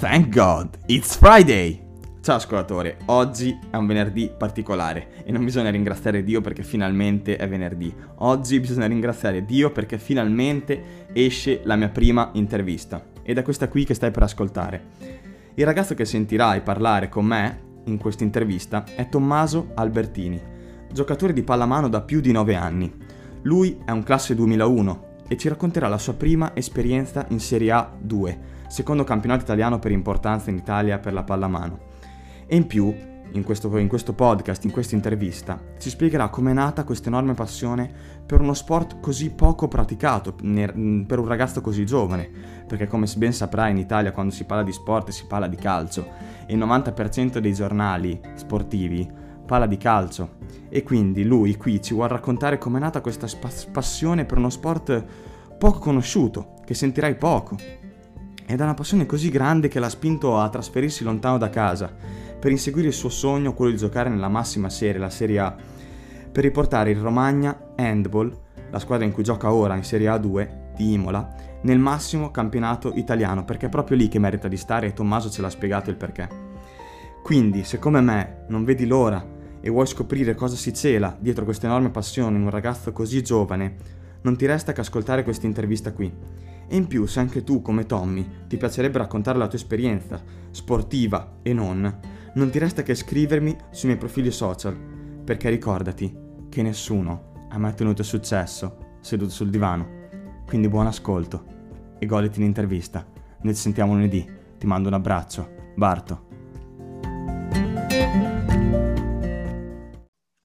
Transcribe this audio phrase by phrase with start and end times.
[0.00, 1.82] Thank God, it's Friday!
[2.20, 7.48] Ciao ascoltatore, oggi è un venerdì particolare e non bisogna ringraziare Dio perché finalmente è
[7.48, 7.92] venerdì.
[8.18, 13.84] Oggi bisogna ringraziare Dio perché finalmente esce la mia prima intervista ed è questa qui
[13.84, 14.84] che stai per ascoltare.
[15.54, 20.40] Il ragazzo che sentirai parlare con me in questa intervista è Tommaso Albertini,
[20.92, 22.94] giocatore di pallamano da più di 9 anni.
[23.42, 27.92] Lui è un classe 2001 e ci racconterà la sua prima esperienza in Serie A
[28.00, 31.78] 2 secondo campionato italiano per importanza in Italia per la pallamano.
[32.46, 32.94] E in più,
[33.32, 37.34] in questo, in questo podcast, in questa intervista, ci spiegherà come è nata questa enorme
[37.34, 37.90] passione
[38.24, 42.30] per uno sport così poco praticato, per un ragazzo così giovane,
[42.66, 46.06] perché come ben saprai in Italia quando si parla di sport si parla di calcio.
[46.46, 49.10] E il 90% dei giornali sportivi
[49.44, 50.36] parla di calcio.
[50.68, 53.26] E quindi lui qui ci vuole raccontare come è nata questa
[53.72, 55.04] passione per uno sport
[55.58, 57.56] poco conosciuto, che sentirai poco,
[58.50, 61.94] ed è una passione così grande che l'ha spinto a trasferirsi lontano da casa
[62.38, 65.54] per inseguire il suo sogno, quello di giocare nella massima serie, la Serie A,
[66.32, 68.34] per riportare il Romagna Handball,
[68.70, 73.44] la squadra in cui gioca ora in Serie A2 di Imola, nel massimo campionato italiano,
[73.44, 76.26] perché è proprio lì che merita di stare e Tommaso ce l'ha spiegato il perché.
[77.22, 79.22] Quindi, se come me non vedi l'ora
[79.60, 83.74] e vuoi scoprire cosa si cela dietro questa enorme passione in un ragazzo così giovane,
[84.22, 87.86] non ti resta che ascoltare questa intervista qui e in più, se anche tu, come
[87.86, 92.00] Tommy, ti piacerebbe raccontare la tua esperienza, sportiva e non,
[92.34, 94.76] non ti resta che scrivermi sui miei profili social,
[95.24, 96.14] perché ricordati
[96.48, 99.96] che nessuno ha mai ottenuto successo seduto sul divano.
[100.46, 101.56] Quindi buon ascolto
[101.98, 103.06] e goditi l'intervista.
[103.42, 104.26] Noi ci sentiamo lunedì.
[104.58, 105.56] Ti mando un abbraccio.
[105.76, 106.26] Barto.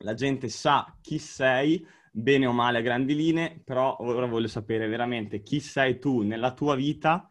[0.03, 1.85] La gente sa chi sei
[2.15, 6.53] bene o male a grandi linee, però ora voglio sapere veramente chi sei tu nella
[6.53, 7.27] tua vita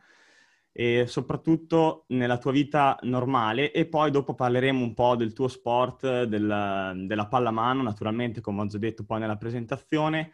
[0.73, 3.71] e soprattutto nella tua vita normale.
[3.71, 8.67] E poi dopo parleremo un po' del tuo sport, del, della pallamano, naturalmente come ho
[8.67, 10.33] già detto poi nella presentazione.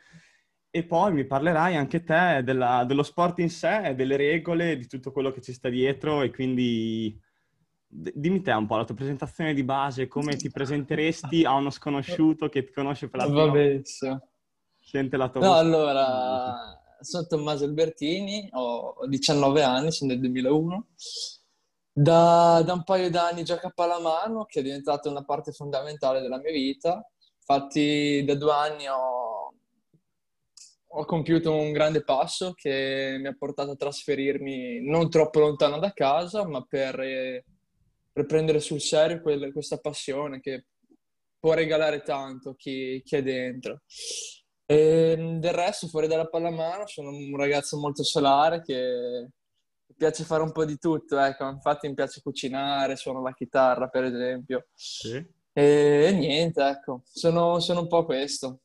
[0.70, 5.12] E poi mi parlerai anche te della, dello sport in sé, delle regole, di tutto
[5.12, 6.22] quello che ci sta dietro.
[6.22, 7.20] E quindi
[7.86, 12.48] dimmi te un po' la tua presentazione di base, come ti presenteresti a uno sconosciuto
[12.48, 13.76] che ti conosce per la prima volta?
[14.90, 20.86] Sente la tua No, allora, sono Tommaso Albertini, ho 19 anni, sono del 2001.
[21.92, 26.38] Da, da un paio d'anni gioco a pallamano, che è diventata una parte fondamentale della
[26.38, 27.06] mia vita.
[27.36, 29.52] Infatti da due anni ho,
[30.86, 35.92] ho compiuto un grande passo che mi ha portato a trasferirmi non troppo lontano da
[35.92, 37.44] casa, ma per,
[38.10, 40.68] per prendere sul serio quel, questa passione che
[41.38, 43.82] può regalare tanto chi, chi è dentro.
[44.70, 49.30] E ehm, del resto, fuori dalla pallamano, sono un ragazzo molto solare che
[49.96, 51.48] piace fare un po' di tutto, ecco.
[51.48, 54.66] Infatti mi piace cucinare, suono la chitarra, per esempio.
[54.74, 55.16] Sì.
[55.54, 58.60] E, e niente, ecco, sono, sono, un po' questo.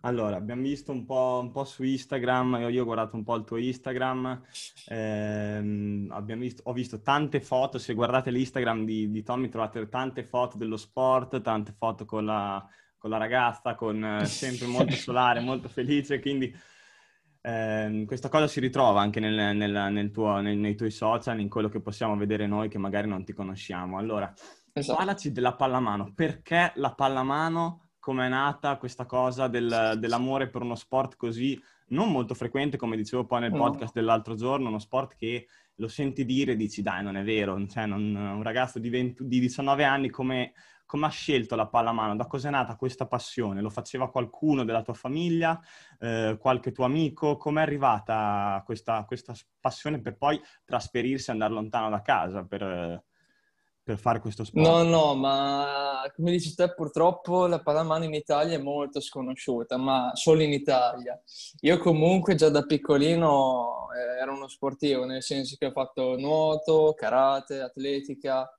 [0.00, 3.36] Allora, abbiamo visto un po', un po su Instagram, io, io, ho guardato un po'
[3.36, 4.42] il tuo Instagram,
[4.88, 10.56] ehm, visto, ho visto tante foto, se guardate l'Instagram di, di Tommy trovate tante foto
[10.56, 15.68] dello sport, tante foto con la, con la ragazza, con eh, sempre molto solare, molto
[15.68, 16.54] felice, quindi
[17.40, 21.48] eh, questa cosa si ritrova anche nel, nel, nel tuo, nei, nei tuoi social, in
[21.48, 23.98] quello che possiamo vedere noi che magari non ti conosciamo.
[23.98, 24.32] Allora,
[24.72, 24.98] esatto.
[24.98, 30.74] parlaci della pallamano, perché la pallamano, come è nata questa cosa del, dell'amore per uno
[30.74, 34.00] sport così non molto frequente, come dicevo poi nel podcast no.
[34.00, 37.86] dell'altro giorno, uno sport che lo senti dire e dici dai non è vero, cioè,
[37.86, 40.52] non, un ragazzo di, 20, di 19 anni come
[40.88, 42.16] come ha scelto la pallamano?
[42.16, 43.60] Da cosa è nata questa passione?
[43.60, 45.60] Lo faceva qualcuno della tua famiglia,
[46.00, 47.36] eh, qualche tuo amico?
[47.36, 53.04] Come è arrivata questa, questa, passione per poi trasferirsi e andare lontano da casa per,
[53.82, 54.66] per, fare questo sport?
[54.66, 60.12] No, no, ma come dici te, purtroppo la pallamano in Italia è molto sconosciuta, ma
[60.14, 61.20] solo in Italia.
[61.60, 66.94] Io comunque già da piccolino eh, ero uno sportivo, nel senso che ho fatto nuoto,
[66.96, 68.50] karate, atletica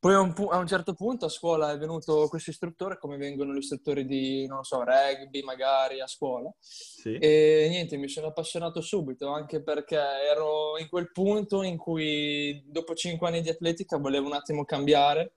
[0.00, 3.16] poi a un, pu- a un, certo punto a scuola è venuto questo istruttore, come
[3.16, 6.52] vengono gli istruttori di, non so, rugby magari a scuola.
[6.60, 7.16] Sì.
[7.18, 12.94] E niente, mi sono appassionato subito, anche perché ero in quel punto in cui dopo
[12.94, 15.34] cinque anni di atletica volevo un attimo cambiare.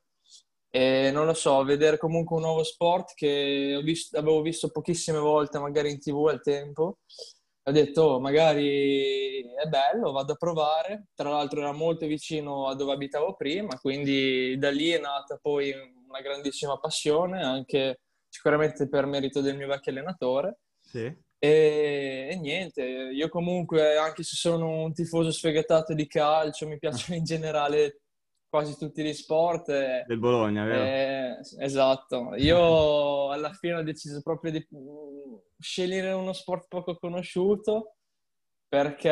[0.74, 5.60] E non lo so, vedere comunque un nuovo sport che visto, avevo visto pochissime volte
[5.60, 7.00] magari in tv al tempo
[7.64, 11.08] ho detto oh, magari è bello, vado a provare.
[11.14, 15.72] Tra l'altro era molto vicino a dove abitavo prima, quindi da lì è nata poi
[16.08, 20.60] una grandissima passione, anche sicuramente per merito del mio vecchio allenatore.
[20.82, 21.06] Sì.
[21.44, 27.18] E, e, niente, io comunque, anche se sono un tifoso sfegatato di calcio, mi piacciono
[27.18, 28.01] in generale
[28.52, 29.70] quasi tutti gli sport.
[29.70, 30.84] E, Del Bologna, vero?
[30.84, 32.36] E, esatto.
[32.36, 34.68] Io alla fine ho deciso proprio di
[35.58, 37.96] scegliere uno sport poco conosciuto
[38.68, 39.10] perché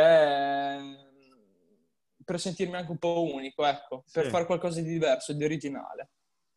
[2.24, 6.09] per sentirmi anche un po' unico, ecco, per fare qualcosa di diverso, di originale.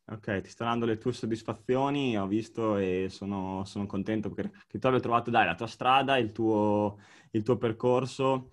[0.04, 4.84] Ok, ti sto dando le tue soddisfazioni, ho visto e sono, sono contento perché ti
[4.84, 6.98] ho trovato, dai, la tua strada, il tuo,
[7.30, 8.50] il tuo percorso.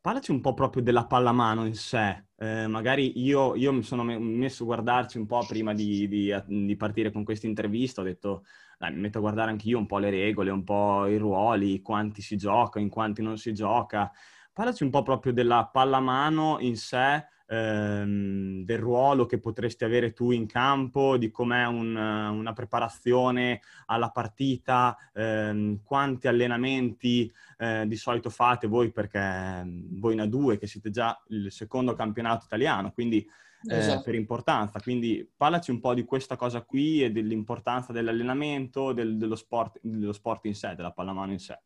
[0.00, 2.25] Parlaci un po' proprio della pallamano in sé.
[2.38, 6.76] Eh, magari io, io, mi sono messo a guardarci un po' prima di, di, di,
[6.76, 8.44] partire con questa intervista, ho detto,
[8.78, 11.80] dai, mi metto a guardare anche io un po' le regole, un po' i ruoli,
[11.80, 14.12] quanti si gioca, in quanti non si gioca.
[14.52, 20.30] Parlaci un po' proprio della pallamano in sé, ehm, del ruolo che potresti avere tu
[20.30, 28.30] in campo, di com'è un, una preparazione alla partita, ehm, quanti allenamenti eh, di solito
[28.30, 33.26] fate voi, perché ehm, voi in A2 che siete già il secondo campionato italiano, quindi
[33.68, 34.02] eh, esatto.
[34.02, 34.80] per importanza.
[34.80, 40.12] Quindi parlaci un po' di questa cosa qui e dell'importanza dell'allenamento, del, dello, sport, dello
[40.12, 41.58] sport in sé, della pallamano in sé.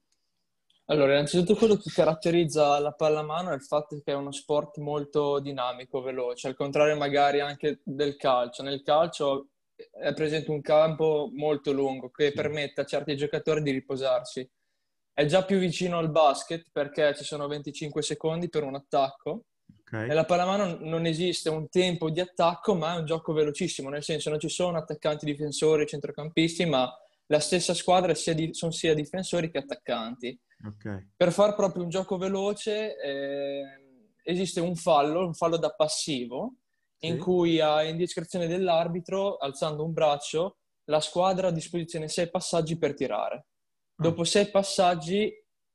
[0.91, 5.39] Allora, innanzitutto quello che caratterizza la pallamano è il fatto che è uno sport molto
[5.39, 8.65] dinamico, veloce, al contrario magari anche del calcio.
[8.65, 14.49] Nel calcio è presente un campo molto lungo che permette a certi giocatori di riposarsi.
[15.13, 19.45] È già più vicino al basket perché ci sono 25 secondi per un attacco.
[19.83, 20.09] Okay.
[20.09, 24.29] Nella pallamano non esiste un tempo di attacco, ma è un gioco velocissimo, nel senso
[24.29, 26.93] non ci sono attaccanti, difensori, centrocampisti, ma
[27.27, 30.37] la stessa squadra sia di, sono sia difensori che attaccanti.
[30.63, 31.11] Okay.
[31.17, 33.63] Per far proprio un gioco veloce eh,
[34.23, 36.57] esiste un fallo, un fallo da passivo,
[36.99, 37.07] sì.
[37.07, 42.77] in cui a indiscrezione dell'arbitro, alzando un braccio, la squadra ha a disposizione sei passaggi
[42.77, 43.37] per tirare.
[43.37, 44.03] Ah.
[44.03, 45.33] Dopo sei passaggi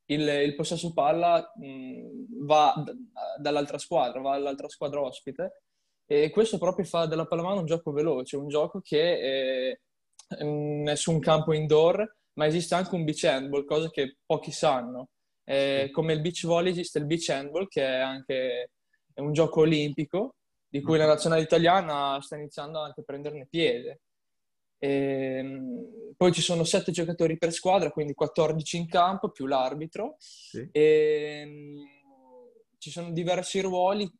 [0.07, 2.95] il, il possesso palla mh, va d-
[3.39, 5.61] dall'altra squadra, va all'altra squadra ospite
[6.07, 9.81] e questo proprio fa della pallamano un gioco veloce, un gioco che eh,
[10.27, 15.09] è su un campo indoor ma esiste anche un beach handball, cosa che pochi sanno.
[15.43, 18.69] Eh, come il beach volley esiste il beach handball, che è anche
[19.13, 20.35] è un gioco olimpico,
[20.67, 24.01] di cui la nazionale italiana sta iniziando anche a prenderne piede.
[24.77, 24.89] E,
[25.37, 30.15] ehm, poi ci sono sette giocatori per squadra, quindi 14 in campo, più l'arbitro.
[30.19, 30.67] Sì.
[30.71, 31.77] E, ehm,
[32.77, 34.11] ci sono diversi ruoli,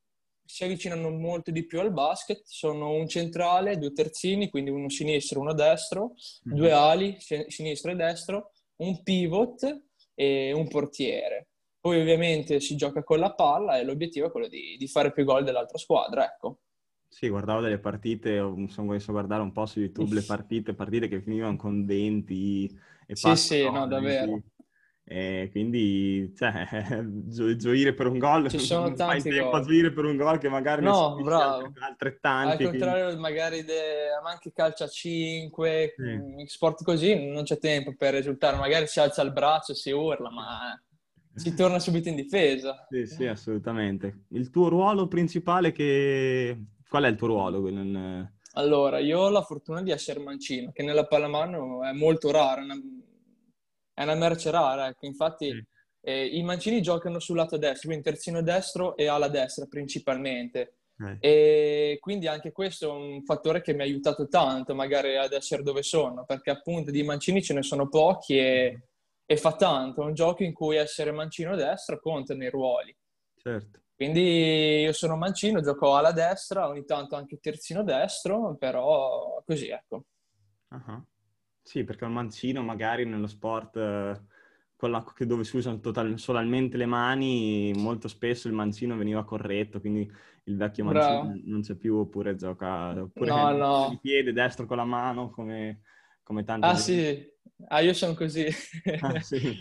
[0.46, 5.40] si avvicinano molto di più al basket, sono un centrale, due terzini, quindi uno sinistro
[5.40, 6.14] e uno destro,
[6.48, 6.58] mm-hmm.
[6.58, 9.84] due ali, sinistro e destro, un pivot
[10.14, 11.48] e un portiere.
[11.80, 15.24] Poi ovviamente si gioca con la palla e l'obiettivo è quello di, di fare più
[15.24, 16.60] gol dell'altra squadra, ecco.
[17.08, 18.38] Sì, guardavo delle partite,
[18.68, 22.80] sono messo a guardare un po' su YouTube le partite, partite che finivano con 20
[23.08, 24.42] e Sì, sì, no, davvero.
[25.08, 26.68] E quindi, cioè,
[27.06, 30.50] gio- gioire per un gol, ci sono tanti tempo a gioire per un gol che
[30.50, 31.72] magari no, bravo.
[31.80, 32.64] altrettanti.
[32.64, 33.22] Al contrario, quindi...
[33.22, 34.08] magari de...
[34.24, 36.04] anche calcio a 5, sì.
[36.04, 38.58] Mm, sport così, non c'è tempo per risultare.
[38.58, 40.82] Magari si alza il braccio, si urla, ma
[41.36, 42.88] si torna subito in difesa.
[42.90, 44.24] Sì, sì, assolutamente.
[44.30, 46.66] Il tuo ruolo principale che...
[46.90, 47.64] Qual è il tuo ruolo?
[48.54, 52.64] Allora, io ho la fortuna di essere mancino, che nella pallamano è molto raro, è
[52.64, 52.80] una
[54.04, 55.06] merce rara, ecco.
[55.06, 55.60] Infatti mm.
[56.02, 60.76] eh, i mancini giocano sul lato destro, quindi terzino destro e ala destra principalmente.
[61.04, 61.16] Mm.
[61.20, 65.64] E quindi anche questo è un fattore che mi ha aiutato tanto magari ad essere
[65.64, 68.82] dove sono, perché appunto di mancini ce ne sono pochi e,
[69.26, 70.02] e fa tanto.
[70.02, 72.96] È un gioco in cui essere mancino destro conta nei ruoli.
[73.36, 73.80] Certo.
[73.96, 80.04] Quindi io sono mancino, gioco alla destra, ogni tanto anche terzino destro, però così ecco.
[80.70, 81.02] Uh-huh.
[81.66, 84.22] Sì, perché un mancino magari nello sport eh,
[84.76, 90.08] quella, dove si usano total, solamente le mani, molto spesso il mancino veniva corretto, quindi
[90.44, 91.42] il vecchio mancino Bravo.
[91.44, 93.90] non c'è più oppure gioca oppure no, no.
[93.92, 95.82] il piede destro con la mano come,
[96.24, 96.68] come tanti.
[96.70, 97.28] Ah sì,
[97.70, 98.46] ah io sono così.
[99.02, 99.58] ah, sì.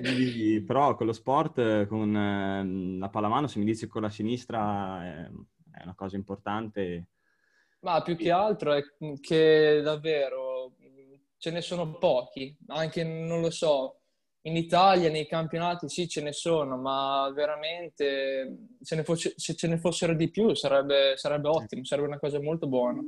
[0.00, 5.02] Quindi, però con lo sport, con eh, la pallamano, se mi dici con la sinistra
[5.04, 5.30] è,
[5.72, 7.06] è una cosa importante.
[7.80, 8.82] Ma più che altro è
[9.20, 10.47] che davvero
[11.38, 14.00] ce ne sono pochi, anche non lo so,
[14.42, 19.68] in Italia nei campionati sì ce ne sono, ma veramente se, ne fosse, se ce
[19.68, 23.00] ne fossero di più sarebbe, sarebbe ottimo, sarebbe una cosa molto buona.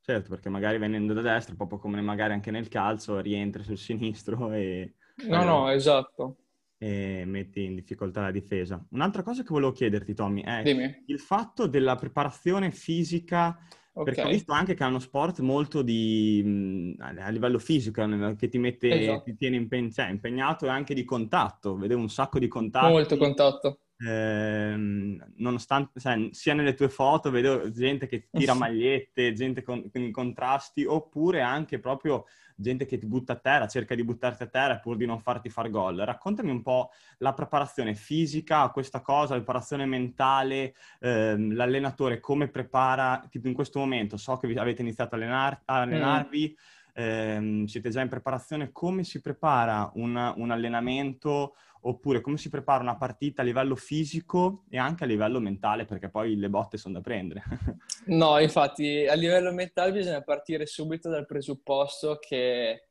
[0.00, 4.52] Certo, perché magari venendo da destra, proprio come magari anche nel calcio, rientri sul sinistro
[4.52, 4.94] e...
[5.28, 6.38] No, no, esatto.
[6.78, 8.84] e metti in difficoltà la difesa.
[8.90, 11.04] Un'altra cosa che volevo chiederti, Tommy, è Dimmi.
[11.06, 13.56] il fatto della preparazione fisica,
[13.92, 18.04] perché ho visto anche che è uno sport molto di, mh, a livello fisico,
[18.36, 19.22] che ti mette, esatto.
[19.24, 21.76] ti tiene impen- cioè, impegnato e anche di contatto.
[21.76, 23.78] Vedevo un sacco di Molto contatti, contatto.
[24.04, 30.10] Ehm, nonostante, sai, sia nelle tue foto vedo gente che tira magliette, gente con, con
[30.10, 32.24] contrasti, oppure anche proprio
[32.56, 35.48] gente che ti butta a terra, cerca di buttarti a terra pur di non farti
[35.48, 35.96] far gol.
[35.98, 42.48] Raccontami un po' la preparazione fisica a questa cosa, la preparazione mentale, ehm, l'allenatore come
[42.48, 46.22] prepara, tipo in questo momento, so che avete iniziato a, allenar- a Mm.
[46.22, 46.56] allenarvi,
[46.94, 52.82] ehm, siete già in preparazione, come si prepara un, un allenamento oppure come si prepara
[52.82, 56.94] una partita a livello fisico e anche a livello mentale, perché poi le botte sono
[56.94, 57.42] da prendere.
[58.04, 62.88] No, infatti a livello mentale bisogna partire subito dal presupposto che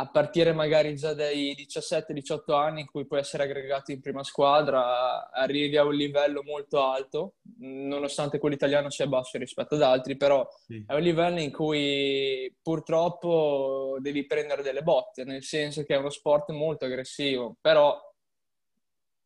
[0.00, 5.30] a partire magari già dai 17-18 anni in cui puoi essere aggregato in prima squadra,
[5.30, 10.48] arrivi a un livello molto alto, nonostante quello italiano sia basso rispetto ad altri, però
[10.66, 10.82] Sì.
[10.86, 16.08] è un livello in cui purtroppo devi prendere delle botte, nel senso che è uno
[16.08, 17.94] sport molto aggressivo, però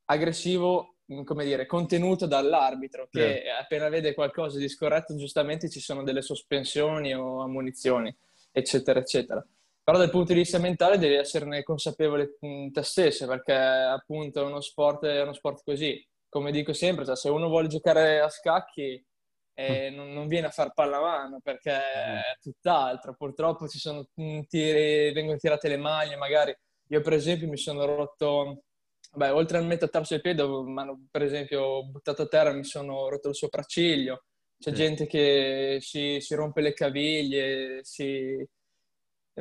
[0.07, 3.63] aggressivo, come dire, contenuto dall'arbitro che Certo.
[3.63, 8.13] appena vede qualcosa di scorretto, giustamente ci sono delle sospensioni o ammonizioni,
[8.51, 9.47] eccetera, eccetera.
[9.85, 12.39] Però dal punto di vista mentale devi esserne consapevole
[12.73, 16.03] te stesso, perché appunto è uno sport, è uno sport così.
[16.29, 19.05] Come dico sempre, cioè, se uno vuole giocare a scacchi
[19.57, 23.15] eh, non, non viene a far pallamano perché è tutt'altro.
[23.15, 24.07] Purtroppo ci sono
[24.49, 26.57] tiri, vengono tirate le maglie, magari
[26.89, 28.63] io per esempio mi sono rotto,
[29.13, 33.29] beh, oltre al metatarso del piede, hanno per esempio buttato a terra, mi sono rotto
[33.29, 34.25] il sopracciglio.
[34.59, 34.77] C'è Sì.
[34.77, 38.43] gente che si, si rompe le caviglie, si...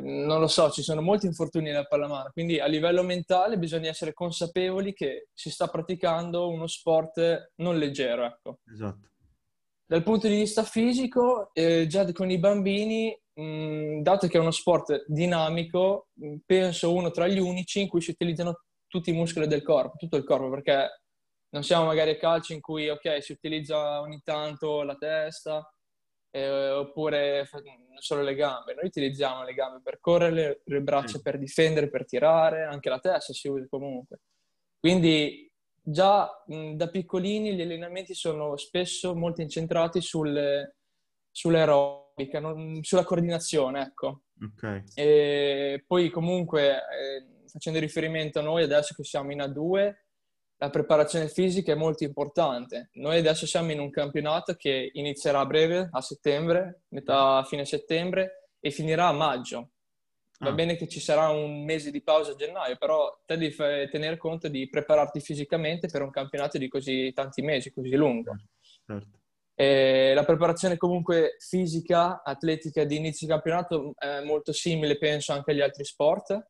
[0.02, 4.14] non lo so, ci sono molti infortuni nella pallamano, quindi a livello mentale bisogna essere
[4.14, 8.60] consapevoli che si sta praticando uno sport non leggero, ecco.
[8.72, 9.10] Esatto.
[9.86, 14.52] Dal punto di vista fisico, eh, già con i bambini, mh, dato che è uno
[14.52, 19.48] sport dinamico, mh, penso uno tra gli unici in cui si utilizzano tutti i muscoli
[19.48, 21.02] del corpo, tutto il corpo, perché
[21.50, 25.64] non siamo magari a calcio in cui, ok, si utilizza ogni tanto la testa,
[26.36, 27.48] eh, oppure
[28.00, 28.74] solo le gambe.
[28.74, 31.22] Noi utilizziamo le gambe per correre, le, braccia Sì.
[31.22, 34.22] per difendere, per tirare, anche la testa si usa comunque.
[34.80, 35.50] Quindi
[35.80, 40.78] già mh, da piccolini gli allenamenti sono spesso molto incentrati sulle,
[41.30, 44.24] sull'aerobica, non- sulla coordinazione, ecco.
[44.42, 44.84] Ok.
[44.96, 49.94] E poi comunque, eh, facendo riferimento a noi adesso che siamo in A2,
[50.64, 52.90] la preparazione fisica è molto importante.
[52.94, 58.48] Noi adesso siamo in un campionato che inizierà a breve, a settembre, metà fine settembre,
[58.62, 59.72] e finirà a maggio.
[60.40, 60.54] Va Ah.
[60.54, 64.16] bene che ci sarà un mese di pausa a gennaio, però te devi fa- tener
[64.16, 68.34] conto di prepararti fisicamente per un campionato di così tanti mesi, così lungo.
[68.86, 69.20] Certo.
[69.56, 75.62] E la preparazione comunque fisica, atletica di inizio campionato è molto simile, penso, anche agli
[75.62, 76.48] altri sport.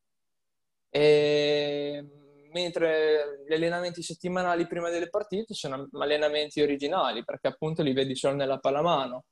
[0.91, 2.07] E
[2.53, 8.35] mentre gli allenamenti settimanali prima delle partite sono allenamenti originali, perché appunto li vedi solo
[8.35, 9.25] nella pallamano.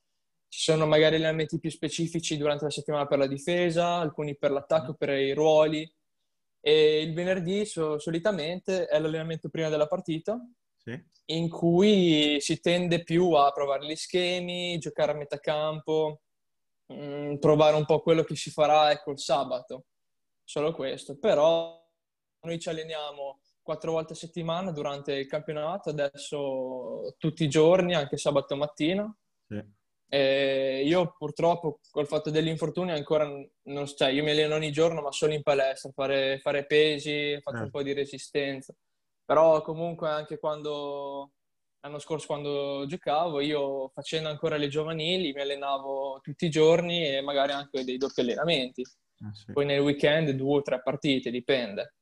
[0.48, 4.96] Ci sono magari allenamenti più specifici durante la settimana per la difesa, alcuni per l'attacco,
[4.96, 5.90] per i ruoli.
[6.64, 10.38] E il venerdì so- solitamente è l'allenamento prima della partita,
[10.76, 11.00] Sì.
[11.28, 16.22] in cui si tende più a provare gli schemi, giocare a metà campo,
[16.88, 19.86] mh, provare un po' quello che si farà ecco, il sabato.
[20.44, 21.18] Solo questo.
[21.18, 21.81] Però
[22.42, 28.18] noi ci alleniamo quattro volte a settimana durante il campionato, adesso tutti i giorni, anche
[28.18, 29.14] sabato mattina.
[29.48, 29.64] Sì.
[30.14, 35.12] E io purtroppo col fatto dell'infortunio ancora non cioè, io mi alleno ogni giorno, ma
[35.12, 37.78] solo in palestra, fare, fare pesi, faccio un Certo.
[37.78, 38.74] po' di resistenza.
[39.24, 41.32] Però comunque anche quando
[41.80, 47.22] l'anno scorso quando giocavo, io facendo ancora le giovanili mi allenavo tutti i giorni e
[47.22, 48.84] magari anche dei doppi allenamenti.
[49.24, 49.54] Ah, sì.
[49.54, 51.96] Poi nel weekend due o tre partite, dipende.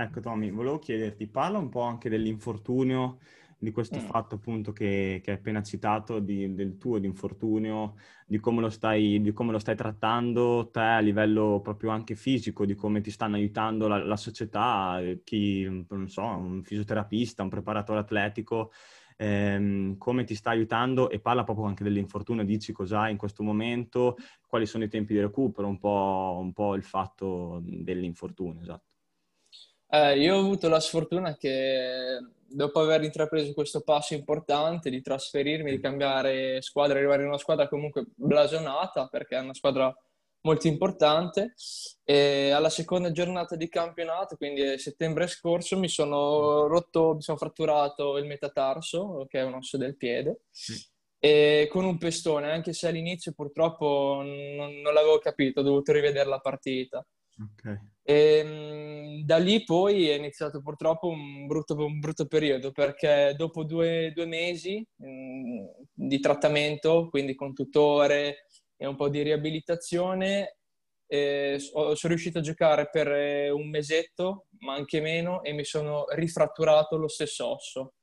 [0.00, 3.18] Ecco Tommy, volevo chiederti, parla un po' anche dell'infortunio,
[3.58, 4.02] di questo Mm.
[4.04, 8.70] fatto appunto che, che hai appena citato, di- del tuo di infortunio, di come lo
[8.70, 13.10] stai, di come lo stai trattando te a livello proprio anche fisico, di come ti
[13.10, 18.70] stanno aiutando la, la società, eh, chi, non so, un fisioterapista, un preparatore atletico,
[19.16, 24.14] ehm, come ti sta aiutando e parla proprio anche dell'infortunio, dici cos'hai in questo momento,
[24.46, 28.87] quali sono i tempi di recupero, un po', un po' il fatto dell'infortunio, esatto.
[29.90, 35.70] Eh, io ho avuto la sfortuna che dopo aver intrapreso questo passo importante di trasferirmi,
[35.70, 39.94] di cambiare squadra, arrivare in una squadra comunque blasonata, perché è una squadra
[40.42, 41.54] molto importante.
[42.04, 48.18] E alla seconda giornata di campionato, quindi settembre scorso, mi sono rotto, mi sono fratturato
[48.18, 50.42] il metatarso, che è un osso del piede,
[51.18, 56.28] e con un pestone, anche se all'inizio purtroppo non, non l'avevo capito, ho dovuto rivedere
[56.28, 57.04] la partita.
[57.40, 57.78] Okay.
[58.02, 64.12] E, da lì poi è iniziato purtroppo un brutto, un brutto periodo perché dopo due,
[64.14, 70.56] due mesi mh, di trattamento, quindi con tutore e un po' di riabilitazione,
[71.06, 76.04] eh, sono riuscito a giocare per eh, un mesetto, ma anche meno, e mi sono
[76.10, 77.94] rifratturato lo stesso osso.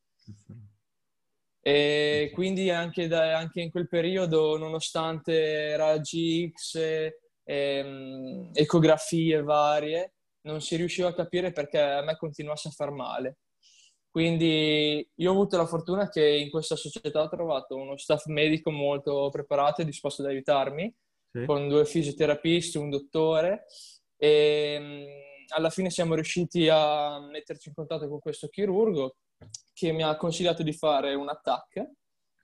[1.62, 7.10] E quindi anche, da, anche in quel periodo, nonostante raggi X,
[7.46, 13.38] ehm, ecografie varie, non si riusciva a capire perché a me continuasse a far male.
[14.10, 18.72] Quindi io ho avuto la fortuna che in questa società ho trovato uno staff medico
[18.72, 20.96] molto preparato e disposto ad aiutarmi,
[21.32, 21.46] sì.
[21.46, 23.66] con due fisioterapisti, un dottore,
[24.16, 25.04] e mm,
[25.54, 29.18] alla fine siamo riusciti a metterci in contatto con questo chirurgo
[29.74, 31.86] che mi ha consigliato di fare un attack,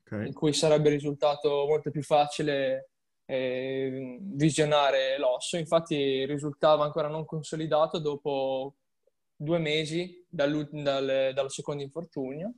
[0.05, 0.27] okay.
[0.27, 2.90] in cui sarebbe risultato molto più facile
[3.31, 5.55] eh, visionare l'osso.
[5.55, 8.75] Infatti risultava ancora non consolidato dopo
[9.33, 12.53] due mesi dal, dal, dal secondo infortunio.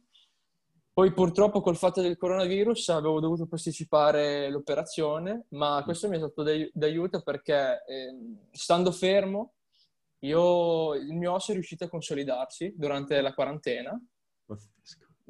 [0.92, 6.44] Poi purtroppo col fatto del coronavirus avevo dovuto posticipare l'operazione, ma questo mi è stato
[6.74, 8.16] d'aiuto perché eh,
[8.52, 9.54] stando fermo
[10.20, 14.00] io, il mio osso è riuscito a consolidarsi durante la quarantena.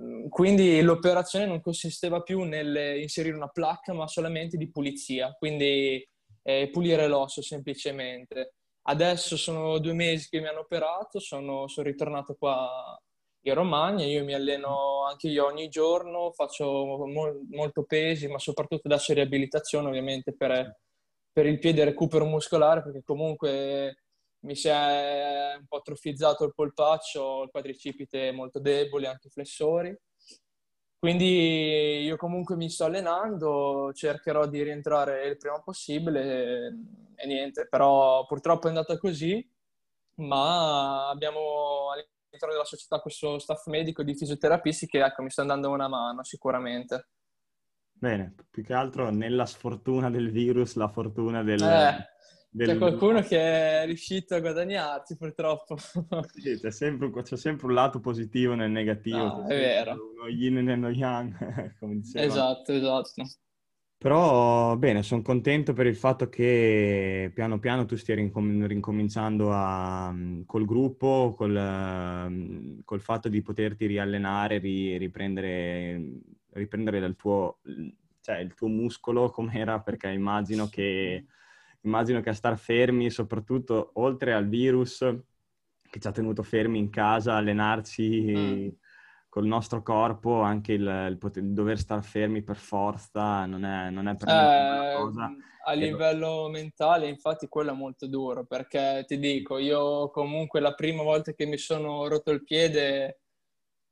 [0.02, 6.04] Mm, quindi l'operazione non consisteva più nell'inserire una placca, ma solamente di pulizia, quindi
[6.42, 8.54] eh, pulire l'osso semplicemente.
[8.86, 13.00] Adesso sono due mesi che mi hanno operato, sono, sono ritornato qua
[13.46, 16.66] in Romagna, io mi alleno anche io ogni giorno, faccio
[17.08, 20.80] mo- molto pesi, ma soprattutto adesso riabilitazione ovviamente per,
[21.32, 24.03] per il piede recupero muscolare, perché comunque
[24.44, 29.98] mi si è un po' atrofizzato il polpaccio, il quadricipite molto debole, anche i flessori.
[30.98, 36.78] Quindi io comunque mi sto allenando, cercherò di rientrare il prima possibile
[37.16, 39.46] e niente, però purtroppo è andata così,
[40.16, 45.70] ma abbiamo all'interno della società questo staff medico di fisioterapisti che ecco, mi sta dando
[45.70, 47.08] una mano sicuramente.
[47.92, 51.62] Bene, più che altro nella sfortuna del virus, la fortuna del...
[51.62, 52.12] Eh
[52.54, 52.68] del...
[52.68, 55.76] C'è qualcuno che è riuscito a guadagnarsi, purtroppo.
[56.36, 59.18] Sì, c'è sempre, c'è sempre, un lato positivo nel negativo.
[59.18, 60.14] No, è vero.
[60.16, 62.26] Uno yin e uno yang, come diceva.
[62.26, 63.24] Esatto, esatto.
[63.98, 70.14] Però, bene, sono contento per il fatto che piano piano tu stia rincom- rincominciando a,
[70.46, 76.20] col gruppo, col, col, fatto di poterti riallenare, ri- riprendere,
[76.52, 77.60] riprendere dal tuo,
[78.20, 81.26] cioè, il tuo muscolo com'era, perché immagino che
[81.84, 85.00] immagino che a star fermi, soprattutto oltre al virus
[85.90, 88.68] che ci ha tenuto fermi in casa, allenarci mm.
[89.30, 93.90] col nostro corpo, anche il, il, poter, il, dover star fermi per forza non è,
[93.92, 95.36] non è per eh, una cosa.
[95.66, 101.04] A livello mentale, infatti, quello è molto duro, perché ti dico, io comunque la prima
[101.04, 103.23] volta che mi sono rotto il piede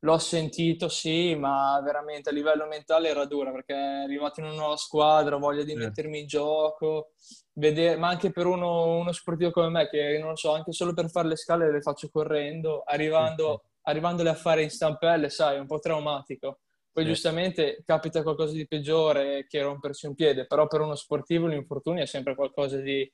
[0.04, 4.56] L'ho sentito, sì, ma veramente a livello mentale era dura perché è arrivato in una
[4.56, 7.12] nuova squadra, voglia di mettermi in gioco,
[7.54, 10.94] vedere, ma anche per uno, uno, sportivo come me, che non lo so, anche solo
[10.94, 15.60] per fare le scale le faccio correndo, arrivando, arrivandole a fare in stampelle, sai, è
[15.60, 16.62] un po' traumatico.
[16.92, 17.10] Poi sì.
[17.10, 22.08] giustamente capita qualcosa di peggiore che rompersi un piede, però per uno sportivo l'infortunio è
[22.08, 23.10] sempre qualcosa di,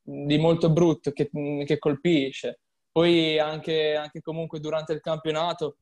[0.00, 1.28] di molto brutto che,
[1.66, 2.60] che colpisce.
[2.92, 5.76] Poi anche, anche comunque durante il campionato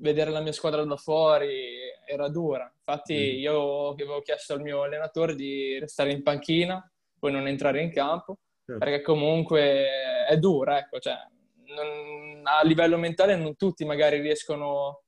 [0.00, 2.70] vedere la mia squadra da fuori era dura.
[2.76, 3.38] Infatti mm.
[3.38, 8.38] io avevo chiesto al mio allenatore di restare in panchina, poi non entrare in campo,
[8.64, 8.84] certo.
[8.84, 9.86] perché comunque
[10.28, 11.14] è dura, ecco, cioè,
[11.66, 15.02] non, a livello mentale non tutti magari riescono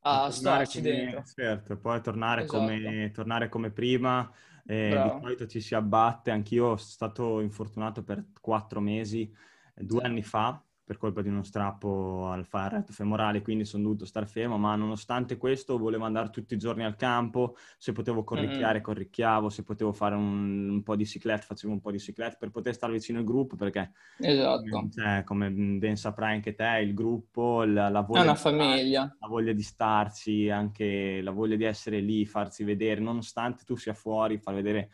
[0.00, 1.22] a starci come, dentro.
[1.34, 2.58] Certo, poi tornare, esatto.
[2.58, 4.30] come, tornare come prima,
[4.66, 9.30] eh, di solito ci si abbatte, anch'io sono stato infortunato per quattro mesi,
[9.74, 10.06] due sì.
[10.06, 14.56] anni fa, per colpa di uno strappo al retto femorale, quindi sono dovuto star fermo,
[14.56, 18.82] ma nonostante questo volevo andare tutti i giorni al campo, se potevo corricchiare, mm-hmm.
[18.82, 22.48] corricchiavo, se potevo fare un, un, po' di ciclette, facevo un po' di ciclette per
[22.48, 24.88] poter stare vicino al gruppo, perché esatto.
[24.90, 29.00] cioè, come ben saprai anche te, il gruppo, la, la voglia, è una famiglia.
[29.02, 33.76] Starci, la voglia di starci, anche la voglia di essere lì, farsi vedere, nonostante tu
[33.76, 34.88] sia fuori, far vedere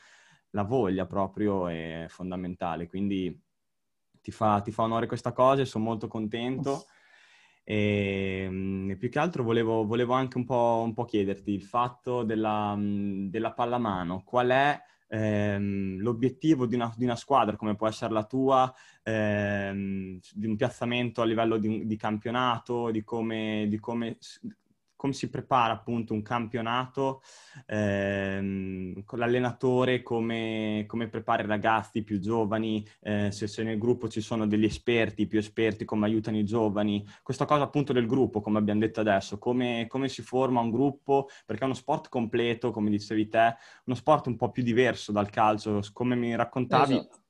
[0.51, 3.44] la voglia proprio è fondamentale, quindi
[4.25, 6.87] ti fa, ti fa onore questa cosa e sono molto contento.
[7.63, 11.63] E, ehm, e più che altro volevo, volevo anche un po', un po', chiederti il
[11.63, 14.23] fatto della, della pallamano.
[14.25, 20.19] Qual è ehm, l'obiettivo di una, di una, squadra come può essere la tua, ehm,
[20.33, 24.17] di un piazzamento a livello di, di campionato, di come, di come
[25.05, 27.21] come si prepara appunto un campionato
[27.67, 34.09] ehm, con l'allenatore, come, come, prepara i ragazzi più giovani, eh, se, se, nel gruppo
[34.09, 37.07] ci sono degli esperti, più esperti, come aiutano i giovani.
[37.23, 41.29] Questa cosa appunto del gruppo, come abbiamo detto adesso, come, come si forma un gruppo,
[41.45, 45.29] perché è uno sport completo, come dicevi te, uno sport un po' più diverso dal
[45.29, 46.95] calcio, come mi raccontavi.
[46.95, 47.24] Esatto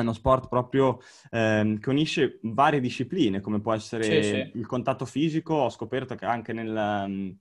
[0.00, 4.58] è uno sport proprio ehm, che unisce varie discipline, come può essere sì, sì.
[4.58, 5.54] il contatto fisico.
[5.54, 7.36] Ho scoperto che anche nel, ehm,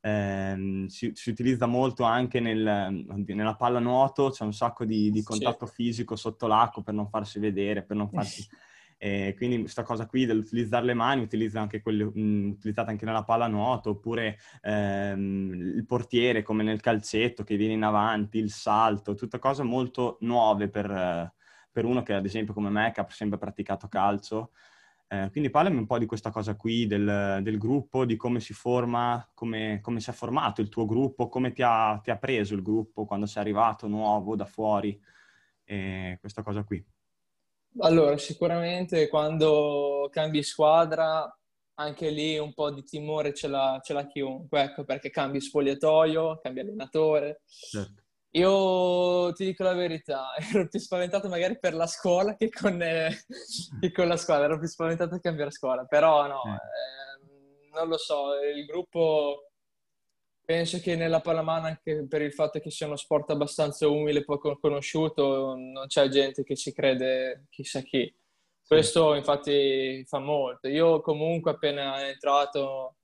[0.00, 5.66] ehm si, si, utilizza molto anche nel, nella pallanuoto, c'è un sacco di, di contatto
[5.66, 5.74] sì.
[5.74, 8.46] fisico sotto l'acqua per non farsi vedere, per non farsi...
[9.04, 13.24] Eh, quindi questa cosa qui dell'utilizzare le mani utilizza anche quelle, mh, utilizzata anche nella
[13.24, 19.40] pallanuoto, oppure ehm, il portiere come nel calcetto che viene in avanti, il salto, tutte
[19.40, 21.32] cose molto nuove per,
[21.72, 24.52] per uno che ad esempio come me che ha sempre praticato calcio.
[25.08, 28.52] Eh, quindi parlami un po' di questa cosa qui, del, del gruppo, di come si
[28.54, 32.54] forma, come, come, si è formato il tuo gruppo, come ti ha, ti ha, preso
[32.54, 34.98] il gruppo quando sei arrivato nuovo da fuori,
[35.64, 36.82] eh, questa cosa qui.
[37.80, 41.30] Allora, sicuramente quando cambi squadra,
[41.74, 46.38] anche lì un po' di timore ce l'ha, ce l'ha chiunque, ecco, perché cambi spogliatoio,
[46.42, 47.42] cambi allenatore.
[47.46, 48.01] Certo.
[48.34, 53.24] Io ti dico la verità, ero più spaventato magari per la scuola che con, eh,
[53.80, 57.98] che con la squadra, ero più spaventato a cambiare scuola, però no, eh, non lo
[57.98, 59.48] so, il gruppo
[60.44, 64.58] penso che nella pallamana anche per il fatto che sia uno sport abbastanza umile poco
[64.58, 68.12] conosciuto, non c'è gente che ci crede chissà chi.
[68.66, 70.68] Questo infatti fa molto.
[70.68, 72.96] Io comunque appena entrato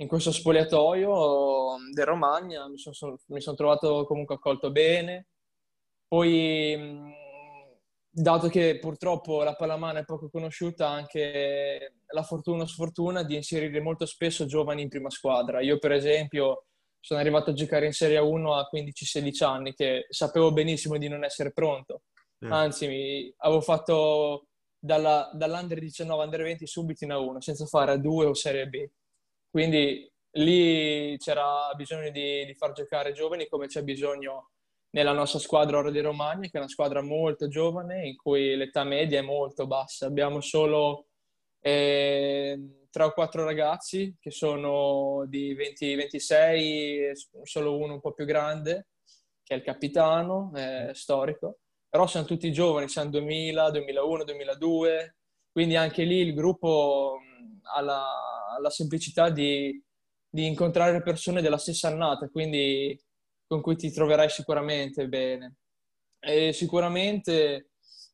[0.00, 5.28] in questo spogliatoio del Romagna, mi sono, mi sono trovato comunque accolto bene.
[6.06, 7.12] Poi,
[8.08, 13.80] dato che purtroppo la pallamana è poco conosciuta, anche la fortuna o sfortuna di inserire
[13.80, 15.60] molto spesso giovani in prima squadra.
[15.60, 16.66] Io, per esempio,
[17.00, 21.24] sono arrivato a giocare in Serie 1 a 15-16 anni, che sapevo benissimo di non
[21.24, 22.02] essere pronto.
[22.46, 24.46] Anzi, mi, avevo fatto
[24.78, 28.88] dalla, dall'Under 19 Under 20 subito in A1, senza fare A2 o Serie B.
[29.50, 34.50] Quindi lì c'era bisogno di, di far giocare giovani come c'è bisogno
[34.90, 38.84] nella nostra squadra Oro di Romagna, che è una squadra molto giovane in cui l'età
[38.84, 40.06] media è molto bassa.
[40.06, 41.08] Abbiamo solo
[41.60, 48.88] eh, 3 o 4 ragazzi che sono di 20-26, solo uno un po' più grande,
[49.42, 51.58] che è il capitano eh, storico.
[51.88, 55.16] Però siamo tutti giovani, siamo 2000, 2001, 2002,
[55.50, 57.18] quindi anche lì il gruppo
[57.74, 58.06] ha la,
[58.60, 59.82] la semplicità di,
[60.28, 62.98] di, incontrare persone della stessa annata, quindi
[63.46, 65.56] con cui ti troverai sicuramente bene.
[66.20, 67.70] E sicuramente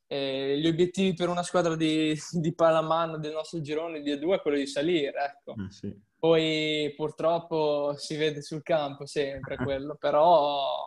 [0.07, 4.41] eh, gli obiettivi per una squadra di, di pallamano del nostro girone di A2 è
[4.41, 5.53] quello di salire, ecco.
[5.53, 6.03] Eh sì.
[6.19, 10.87] Poi purtroppo si vede sul campo sempre quello, però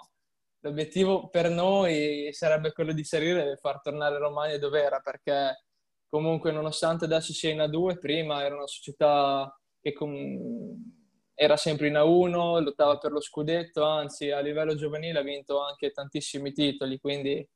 [0.62, 5.67] l'obiettivo per noi sarebbe quello di salire e far tornare Romagna dove era, perché
[6.10, 10.96] comunque nonostante adesso sia in A2, prima era una società che com-
[11.34, 15.92] era sempre in A1, lottava per lo scudetto, anzi a livello giovanile ha vinto anche
[15.92, 17.48] tantissimi titoli, quindi,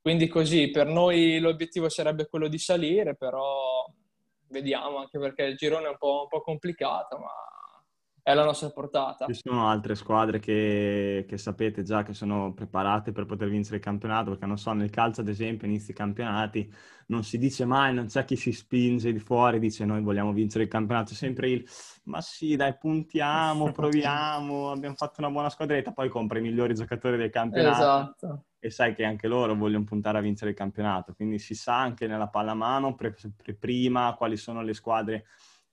[0.00, 0.70] quindi così.
[0.70, 3.86] Per noi l'obiettivo sarebbe quello di salire, però
[4.48, 7.30] vediamo anche perché il girone è un po', un po complicato, ma
[8.24, 9.26] è alla nostra portata.
[9.26, 13.82] Ci sono altre squadre che, che, sapete già che sono preparate per poter vincere il
[13.82, 16.72] campionato, perché non so, nel calcio ad esempio inizi i campionati,
[17.06, 20.64] non si dice mai, non c'è chi si spinge di fuori, dice noi vogliamo vincere
[20.64, 21.68] il campionato, sempre il
[22.04, 27.16] ma sì dai puntiamo, proviamo, abbiamo fatto una buona squadretta, poi compra i migliori giocatori
[27.16, 27.80] del campionato.
[27.80, 28.44] Esatto.
[28.60, 32.06] E sai che anche loro vogliono puntare a vincere il campionato, quindi si sa anche
[32.06, 35.24] nella pallamano pre- pre- prima quali sono le squadre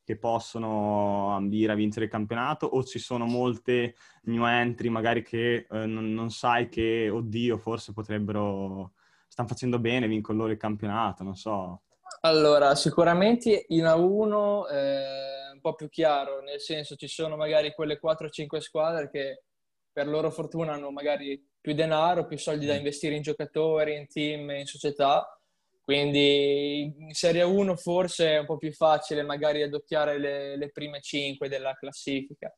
[0.10, 3.94] che possono ambire a vincere il campionato o ci sono molte
[4.24, 8.94] new entry magari che eh, non, non, sai che, oddio, forse potrebbero,
[9.28, 11.84] stanno facendo bene, vincono loro il campionato, non so.
[12.22, 18.00] Allora, sicuramente in A1 è un po' più chiaro, nel senso ci sono magari quelle
[18.04, 19.44] 4-5 squadre che
[19.92, 22.78] per loro fortuna hanno magari più denaro, più soldi da mm.
[22.78, 25.39] investire in giocatori, in team, in società
[25.90, 31.02] quindi in Serie 1 forse è un po' più facile magari adocchiare le, le prime
[31.02, 32.56] 5 della classifica.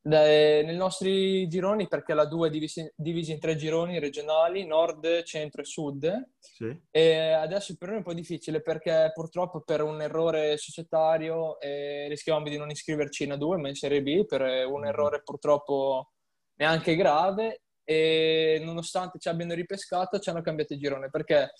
[0.00, 5.24] Da, nei nostri gironi, perché la 2 è divisa, divisa in tre gironi regionali, nord,
[5.24, 6.80] centro e sud, sì.
[6.92, 12.06] e adesso per noi è un po' difficile perché purtroppo per un errore societario eh,
[12.06, 14.84] rischiamo di non iscriverci in A2 ma in Serie B per un mm-hmm.
[14.84, 16.12] errore purtroppo
[16.54, 21.50] neanche grave e nonostante ci abbiano ripescato ci hanno cambiato il girone perché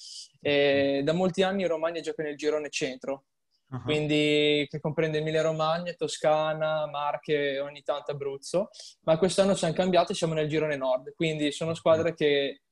[0.41, 3.25] eh, da molti anni Romagna gioca nel girone centro,
[3.69, 3.83] uh-huh.
[3.83, 9.75] quindi che comprende Emilia Romagna, Toscana, Marche e ogni tanto Abruzzo, ma quest'anno ci hanno
[9.75, 12.63] cambiato e siamo nel girone nord, quindi sono squadre che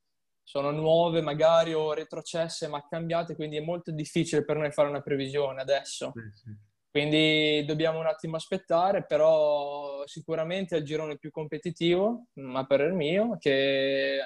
[0.45, 5.03] sono nuove magari o retrocesse ma cambiate, quindi è molto difficile per noi fare una
[5.03, 6.13] previsione adesso.
[6.15, 6.68] Sì, sì.
[6.91, 12.95] Quindi dobbiamo un attimo aspettare, però sicuramente è il girone più competitivo, ma per il
[12.95, 14.19] mio, che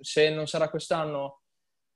[0.00, 1.40] se non sarà quest'anno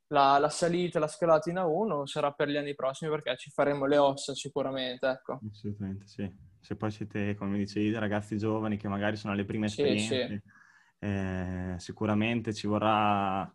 [0.09, 3.87] la, la, salita, la scalata in A1, sarà per gli anni prossimi perché ci faremo
[3.87, 5.07] le ossa sicuramente.
[5.07, 5.41] Ecco.
[5.51, 6.31] Assolutamente, sì.
[6.61, 11.07] Se poi siete, come dicevi, ragazzi giovani che magari sono alle prime esperienze, sì, sì.
[11.07, 13.51] Eh, sicuramente ci vorrà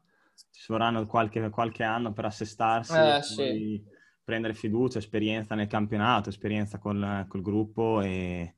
[0.50, 3.84] ci vorranno qualche, qualche anno per assestarsi eh, sì.
[4.24, 8.56] Prendere fiducia, esperienza nel campionato, esperienza col, col gruppo e,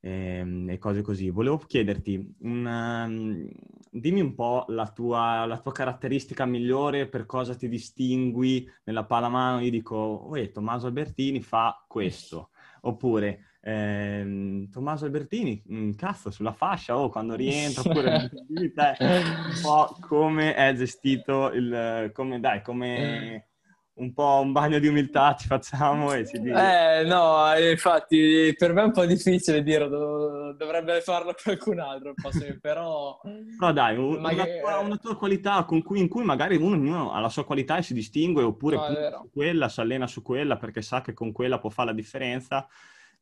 [0.00, 1.30] e, ehm, e, cose così.
[1.30, 3.48] Volevo chiederti, una, um,
[3.90, 9.60] dimmi un po' la tua, la tua, caratteristica migliore, per cosa ti distingui nella pallamano.
[9.60, 12.50] Io dico, oh, Tommaso Albertini fa questo,
[12.82, 18.28] oppure eh, Tommaso Albertini, mm, cazzo, sulla fascia, o oh, quando rientra, oppure
[18.74, 23.51] te un po' come è gestito il, come, dai, come
[23.94, 27.00] un po' un bagno di umiltà ci facciamo e si dice.
[27.00, 32.14] Eh, no, infatti per me è un po' difficile dirlo, dovrebbe farlo qualcun altro,
[32.60, 33.20] però...
[33.58, 34.50] Però dai, un, magari...
[34.50, 37.76] una, tua, una, tua, qualità cui, in cui magari uno, uno, ha la sua qualità
[37.76, 41.58] e si distingue, oppure no, quella, si allena su quella perché sa che con quella
[41.58, 42.66] può fare la differenza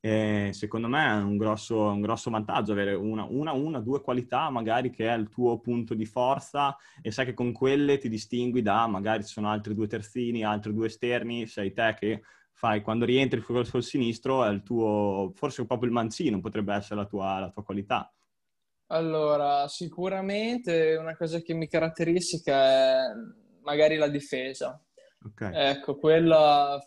[0.03, 4.49] e secondo me è un grosso, un grosso vantaggio avere una, una, una, due qualità
[4.49, 8.63] magari che è il tuo punto di forza e sai che con quelle ti distingui
[8.63, 13.05] da magari ci sono altri due terzini, altri due esterni, sei te che fai quando
[13.05, 17.39] rientri sul, sul sinistro è il tuo, forse proprio il mancino potrebbe essere la tua,
[17.39, 18.11] la tua qualità.
[18.87, 22.99] Allora, sicuramente una cosa che mi caratteristica è
[23.63, 24.83] magari la difesa.
[25.23, 25.53] Okay.
[25.55, 26.79] Ecco, quella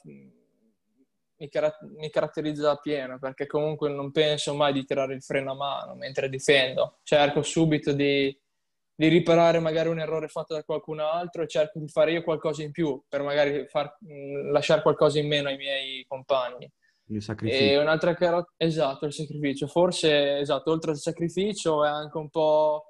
[1.43, 5.51] mi, car- mi caratterizza a pieno perché comunque non penso mai di tirare il freno
[5.51, 6.99] a mano mentre difendo.
[7.03, 8.35] Cerco subito di,
[8.95, 12.63] di riparare magari un errore fatto da qualcun altro e cerco di fare io qualcosa
[12.63, 16.71] in più per magari far, mh, lasciare qualcosa in meno ai miei compagni.
[17.07, 17.63] Il sacrificio.
[17.63, 19.67] E un'altra car- esatto, il sacrificio.
[19.67, 22.85] Forse, esatto, oltre al sacrificio è anche un po'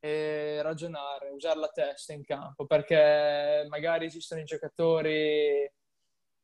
[0.00, 5.70] eh, ragionare, usare la testa in campo, perché magari esistono i giocatori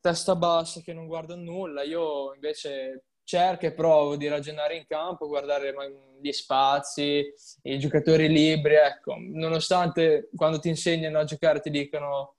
[0.00, 1.82] testa bassa che non guarda nulla.
[1.82, 5.72] Io invece cerco e provo di ragionare in campo, guardare
[6.20, 7.32] gli spazi,
[7.62, 8.74] i giocatori libri.
[8.74, 12.36] Ecco, nonostante quando ti insegnano a giocare ti dicono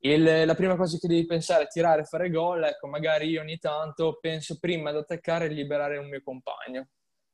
[0.00, 3.58] il, la prima cosa che devi pensare è tirare fare gol, ecco, magari io ogni
[3.58, 6.88] tanto penso prima ad attaccare e liberare un mio compagno.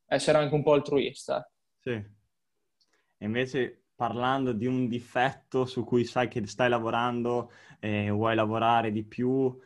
[0.06, 1.50] Essere anche un po' altruista.
[1.80, 1.90] Sì.
[1.90, 8.90] E invece parlando di un difetto su cui sai che stai lavorando e vuoi lavorare
[8.90, 9.56] di più,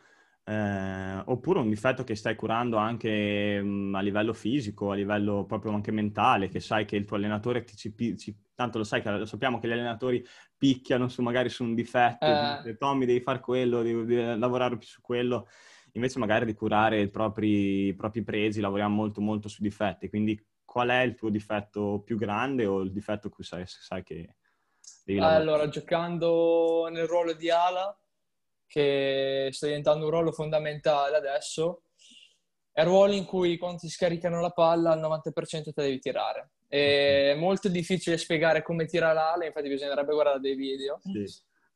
[0.43, 5.43] eh, oppure un difetto che stai curando anche mh, mm, a livello fisico, a livello
[5.45, 9.01] proprio anche mentale, che sai che il tuo allenatore ti ci, ci tanto lo sai
[9.01, 10.23] che lo sappiamo che gli allenatori
[10.55, 12.77] picchiano su magari su un difetto, eh.
[12.77, 15.47] Tommy devi fare quello, devi, devi, lavorare più su quello,
[15.93, 20.39] invece magari di curare i propri, i propri presi lavoriamo molto molto su difetti, quindi
[20.67, 24.35] qual è il tuo difetto più grande o il difetto che sai, sai che
[25.05, 25.41] devi lavorare?
[25.41, 27.97] Allora, giocando nel ruolo di ala,
[28.67, 31.83] che sta diventando un ruolo fondamentale adesso,
[32.73, 36.51] è un ruolo in cui quando ti scaricano la palla al 90% te devi tirare.
[36.67, 40.99] È molto difficile spiegare come tira l'ala, infatti bisognerebbe guardare dei video.
[41.01, 41.25] Sì.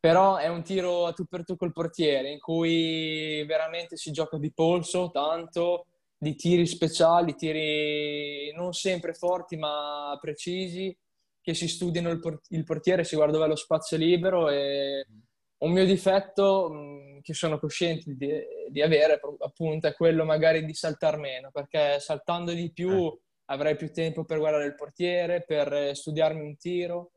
[0.02, 4.38] Però è un tiro a tu per tu col portiere, in cui veramente si gioca
[4.38, 5.86] di polso tanto,
[6.22, 10.96] di tiri speciali, tiri non sempre forti ma precisi,
[11.42, 15.04] che si studiano il, port- il portiere, si guarda dove è lo spazio libero e
[15.58, 18.30] un mio difetto mh, che sono cosciente di,
[18.70, 23.20] di, avere appunto è quello magari di saltare meno, perché saltando di più eh.
[23.46, 27.14] avrei più tempo per guardare il portiere, per studiarmi un tiro.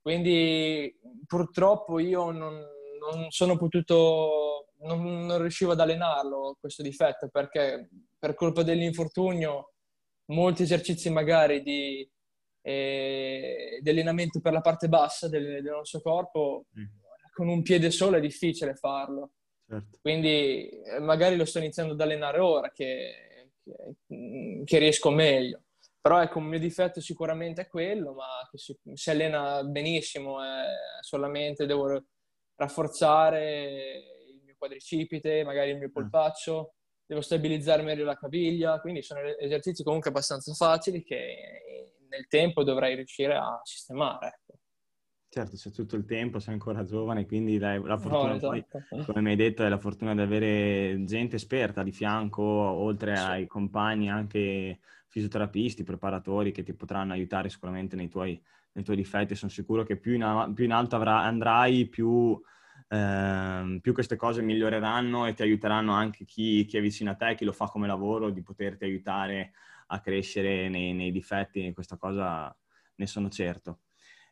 [0.00, 2.62] Quindi purtroppo io non,
[3.00, 9.72] non sono potuto, non, non riuscivo ad allenarlo questo difetto perché per colpa dell'infortunio
[10.26, 12.08] molti esercizi magari di,
[12.62, 16.84] eh, di allenamento per la parte bassa del, del nostro corpo, mm.
[17.32, 19.32] con un piede solo è difficile farlo.
[19.68, 19.98] Certo.
[20.00, 25.62] Quindi eh, magari lo sto iniziando ad allenare ora che, che, che riesco meglio.
[26.00, 30.66] Però ecco, un mio difetto sicuramente è quello, ma che si, si allena benissimo, è
[31.00, 32.04] solamente devo
[32.54, 34.25] rafforzare il
[34.56, 35.92] quadricipite, magari il mio mm.
[35.92, 36.74] polpaccio,
[37.06, 41.62] devo stabilizzare meglio la caviglia, quindi sono esercizi comunque abbastanza facili che
[42.08, 44.26] nel tempo dovrai riuscire a sistemare.
[44.26, 44.58] Ecco.
[45.28, 48.86] Certo, c'è tutto il tempo, sei ancora giovane, quindi la, la fortuna, no, esatto.
[48.88, 53.16] poi, come mi hai detto, è la fortuna di avere gente esperta di fianco, oltre
[53.16, 53.22] sì.
[53.22, 58.40] ai compagni, anche fisioterapisti, preparatori che ti potranno aiutare sicuramente nei tuoi,
[58.72, 59.34] nei tuoi difetti.
[59.34, 62.40] Sono sicuro che più in, più in alto avrai, andrai, più,
[62.88, 67.34] eh, più, queste cose miglioreranno e ti aiuteranno anche chi, chi, è vicino a te,
[67.34, 69.52] chi lo fa come lavoro, di poterti aiutare
[69.88, 71.72] a crescere nei, nei difetti.
[71.72, 72.54] Questa cosa
[72.96, 73.80] ne sono certo.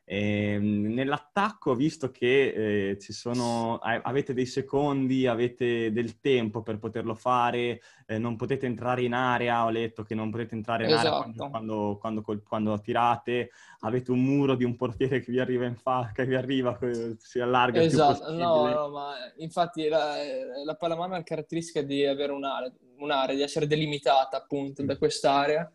[0.06, 6.78] E, ehm, nell'attacco, visto che eh, ci sono, avete dei secondi, avete del tempo per
[6.78, 10.90] poterlo fare, eh, non potete entrare in area, ho letto che non potete entrare in
[10.90, 11.06] esatto.
[11.06, 15.64] area quando, quando, quando, quando, tirate, avete un muro di un portiere che vi arriva
[15.64, 16.78] in fa, che vi arriva,
[17.18, 18.30] si allarga esatto.
[18.30, 20.16] no, no, ma infatti la,
[20.64, 25.70] la pallamano ha la caratteristica di avere un'area, un'area, di essere delimitata appunto da quest'area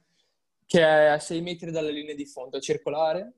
[0.65, 3.34] che è a 6 metri dalla linea di fondo, circolare,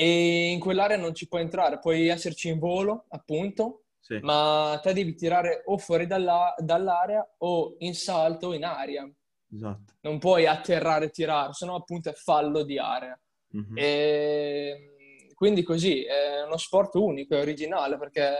[0.00, 4.20] e in quell'area non ci puoi entrare, puoi esserci in volo, appunto, sì.
[4.22, 9.10] ma te devi tirare o fuori dalla, dall'area o in salto in aria.
[9.52, 9.94] Esatto.
[10.02, 13.20] Non puoi atterrare e tirare, sennò appunto è fallo di area.
[13.56, 13.76] Mm-hmm.
[13.76, 18.32] E quindi così, è uno sport unico, è originale, perché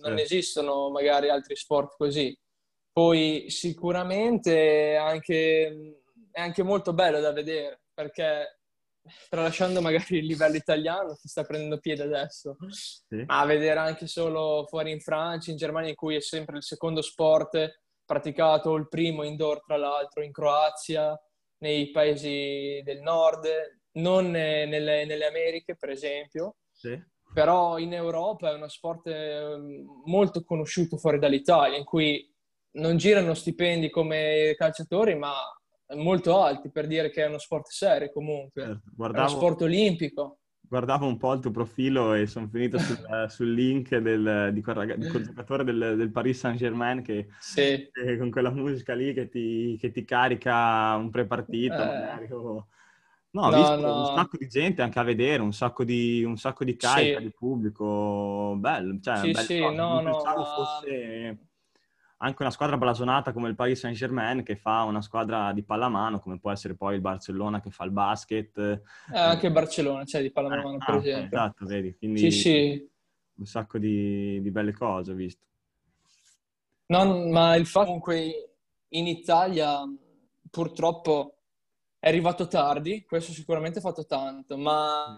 [0.00, 0.22] non sì.
[0.24, 2.36] esistono magari altri sport così.
[2.90, 6.00] Poi sicuramente anche,
[6.32, 8.57] è anche molto bello da vedere, perché
[9.28, 13.22] tralasciando magari il livello italiano che sta prendendo piede adesso, sì.
[13.26, 17.02] ma vedere anche solo fuori in Francia, in Germania, in cui è sempre il secondo
[17.02, 21.18] sport praticato, il primo indoor tra l'altro, in Croazia,
[21.58, 23.46] nei paesi del nord,
[23.92, 26.98] non nelle, nelle Americhe per esempio, sì.
[27.32, 32.32] però in Europa è uno sport ehm, molto conosciuto fuori dall'Italia, in cui
[32.72, 35.34] non girano stipendi come calciatori, ma
[35.96, 38.90] molto alti per dire che è uno sport serio comunque, certo.
[38.94, 40.38] Guardavo, è uno sport olimpico.
[40.60, 44.98] Guardavo un po' il tuo profilo e sono finito sul, sul link del, di, quel,
[44.98, 47.88] di quel giocatore del, del, Paris Saint-Germain che, sì.
[47.90, 52.32] che, con quella musica lì che ti, che ti carica un pre-partita eh.
[52.32, 52.66] o...
[53.30, 54.00] No, ho no, visto no.
[54.00, 57.24] un sacco di gente anche a vedere, un sacco di, un sacco di carica sì.
[57.24, 61.47] di pubblico, bello, cioè, sì, sì, no, non no, fosse
[62.18, 66.38] anche una squadra blasonata come il Paris Saint-Germain che fa una squadra di pallamano, come
[66.38, 68.58] può essere poi il Barcellona che fa il basket.
[68.58, 68.82] Eh,
[69.18, 71.38] anche il Barcellona, c'è cioè di pallamano, eh, per ah, esempio.
[71.38, 71.96] Esatto, vedi.
[71.96, 72.90] Quindi sì, sì.
[73.34, 75.42] Un sacco di, di belle cose ho visto.
[76.86, 78.52] No, ma il fatto comunque
[78.88, 79.80] in Italia
[80.50, 81.36] purtroppo
[82.00, 85.16] è arrivato tardi, questo sicuramente ha fatto tanto, ma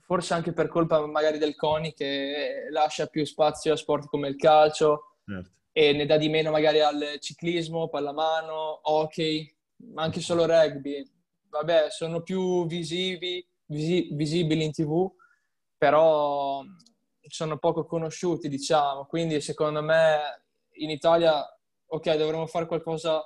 [0.00, 4.36] forse anche per colpa magari del CONI che lascia più spazio a sport come il
[4.36, 5.16] calcio.
[5.26, 9.50] Certo e ne dà di meno magari al ciclismo, pallamano, hockey,
[9.94, 11.02] ma anche solo rugby.
[11.48, 15.10] Vabbè, sono più visivi, visi, visibili in tv,
[15.78, 16.62] però
[17.22, 19.06] sono poco conosciuti, diciamo.
[19.06, 21.42] Quindi secondo me in Italia,
[21.86, 23.22] ok, dovremmo fare qualcosa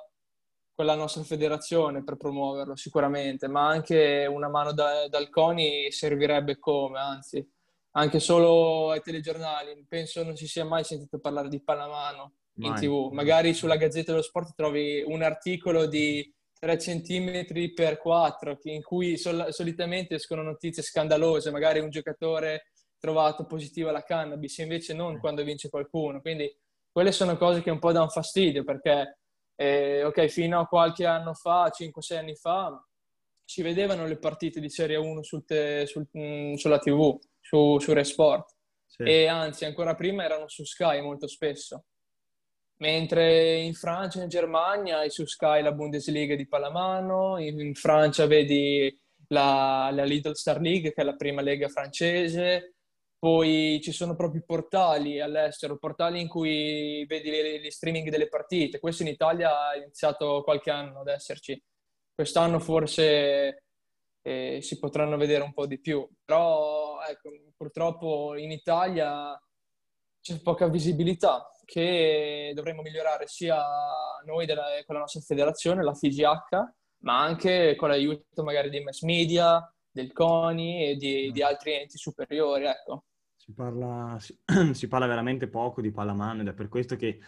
[0.73, 6.57] con la nostra federazione per promuoverlo sicuramente, ma anche una mano da, dal CONI servirebbe
[6.59, 7.45] come, anzi
[7.97, 9.85] anche solo ai telegiornali.
[9.89, 12.79] Penso non si sia mai sentito parlare di pallamano in mai.
[12.79, 13.09] tv.
[13.11, 19.17] Magari sulla Gazzetta dello Sport trovi un articolo di 3 cm per 4 in cui
[19.17, 25.43] sol- solitamente escono notizie scandalose, magari un giocatore trovato positivo alla cannabis, invece non quando
[25.43, 26.21] vince qualcuno.
[26.21, 26.51] Quindi
[26.91, 29.19] quelle sono cose che un po' danno fastidio perché,
[29.55, 32.83] eh, ok, fino a qualche anno fa, 5-6 anni fa,
[33.43, 37.77] si vedevano le partite di Serie 1 sul te- sul, mh, mm, sulla TV su,
[37.77, 38.55] su Resport.
[38.87, 39.03] Sì.
[39.03, 41.83] E anzi, ancora prima erano su Sky molto spesso.
[42.77, 47.73] Mentre in Francia e in Germania hai su Sky la Bundesliga di pallamano, in, in
[47.73, 48.93] Francia vedi
[49.27, 52.75] la, la, Little Star League, che è la prima lega francese,
[53.17, 58.79] poi ci sono proprio portali all'estero, portali in cui vedi gli streaming delle partite.
[58.79, 61.61] Questo in Italia ha iniziato qualche anno ad esserci.
[62.13, 63.63] Quest'anno forse
[64.21, 69.39] eh, si potranno vedere un po' di più, però ecco, purtroppo in Italia
[70.21, 73.61] c'è poca visibilità che dovremmo migliorare sia
[74.25, 79.01] noi della, con la nostra federazione, la FIGH, ma anche con l'aiuto magari dei mass
[79.01, 82.65] media, del CONI e di, di altri enti superiori.
[82.65, 83.05] Ecco.
[83.35, 84.37] Si, parla, si,
[84.73, 87.19] si, parla, veramente poco di pallamano ed è per questo che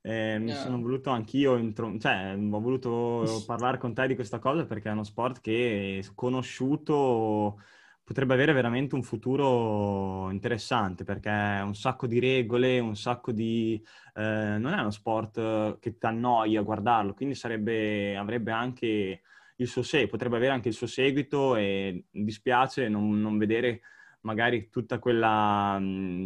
[0.00, 0.60] eh, mi yeah.
[0.60, 4.92] sono voluto anch'io, intro- cioè ho voluto parlare con te di questa cosa perché è
[4.92, 7.60] uno sport che è conosciuto
[8.04, 13.82] potrebbe avere veramente un futuro interessante perché è un sacco di regole, un sacco di...
[14.14, 19.22] Eh, non è uno sport che ti annoia a guardarlo, quindi sarebbe, avrebbe anche
[19.56, 23.80] il suo seguito, potrebbe avere anche il suo seguito e dispiace non, non vedere
[24.24, 25.80] magari tutta quella,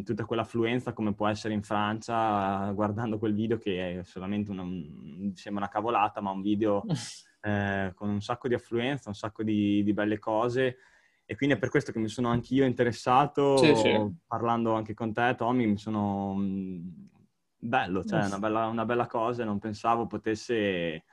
[0.05, 4.65] tutta quell'affluenza come può essere in Francia guardando quel video che è solamente una,
[5.35, 6.85] sembra una cavolata, ma un video
[7.43, 10.79] eh, con un sacco di affluenza, un sacco di, di, belle cose.
[11.31, 14.17] E quindi è per questo che mi sono anch'io interessato, sì, sì.
[14.27, 16.35] parlando anche con te, Tommy, mi sono...
[17.59, 21.05] bello, cioè una bella, una bella cosa, non pensavo potesse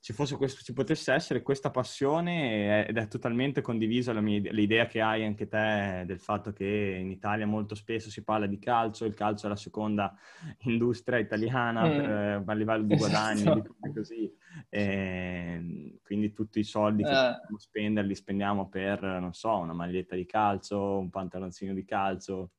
[0.00, 5.24] ci, questo, ci, potesse essere questa passione ed è totalmente condivisa mia, l'idea che hai
[5.24, 9.46] anche te del fatto che in Italia molto spesso si parla di calcio, il calcio
[9.46, 10.16] è la seconda
[10.64, 11.90] industria italiana mm.
[11.90, 13.74] per, a livello di guadagni, esatto.
[13.80, 14.36] di così.
[14.68, 17.32] E ehm, quindi tutti i soldi che eh.
[17.32, 22.52] possiamo spendere li spendiamo per, non so, una maglietta di calcio, un pantaloncino di calcio.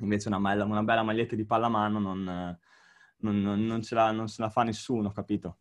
[0.00, 2.58] Invece una, una bella maglietta di pallamano non,
[3.18, 5.58] non, non, ce la, non se la fa nessuno, capito?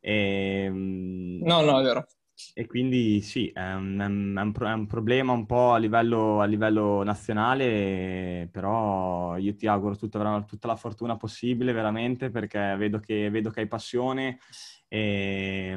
[0.00, 2.06] E, ehm, no, no, è vero.
[2.54, 6.44] E quindi sì, è un, è un, è un problema un po' a livello, a
[6.44, 13.28] livello, nazionale, però io ti auguro tutta, tutta la fortuna possibile, veramente, perché vedo che,
[13.30, 14.38] vedo che hai passione
[14.86, 15.76] e,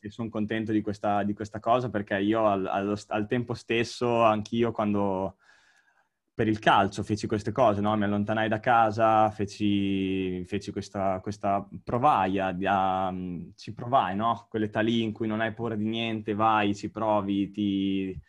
[0.00, 4.22] e sono contento di questa, di questa, cosa, perché io al, al, al tempo stesso,
[4.22, 5.36] anch'io quando
[6.42, 7.96] per il calcio feci queste cose, no?
[7.96, 13.14] mi allontanai da casa, feci, feci questa, questa provaia, a,
[13.54, 14.46] ci provai, no?
[14.50, 18.20] quell'età lì in cui non hai paura di niente, vai, ci provi, ti,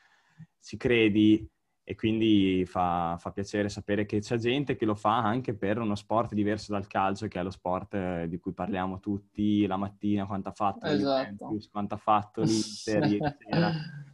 [0.62, 1.50] ci credi
[1.84, 5.96] e quindi fa, fa, piacere sapere che c'è gente che lo fa anche per uno
[5.96, 10.28] sport diverso dal calcio, che è lo sport eh, di cui parliamo tutti la mattina,
[10.28, 11.58] quanto ha fatto esatto.
[11.72, 13.72] quanto ha fatto l'Inter sera.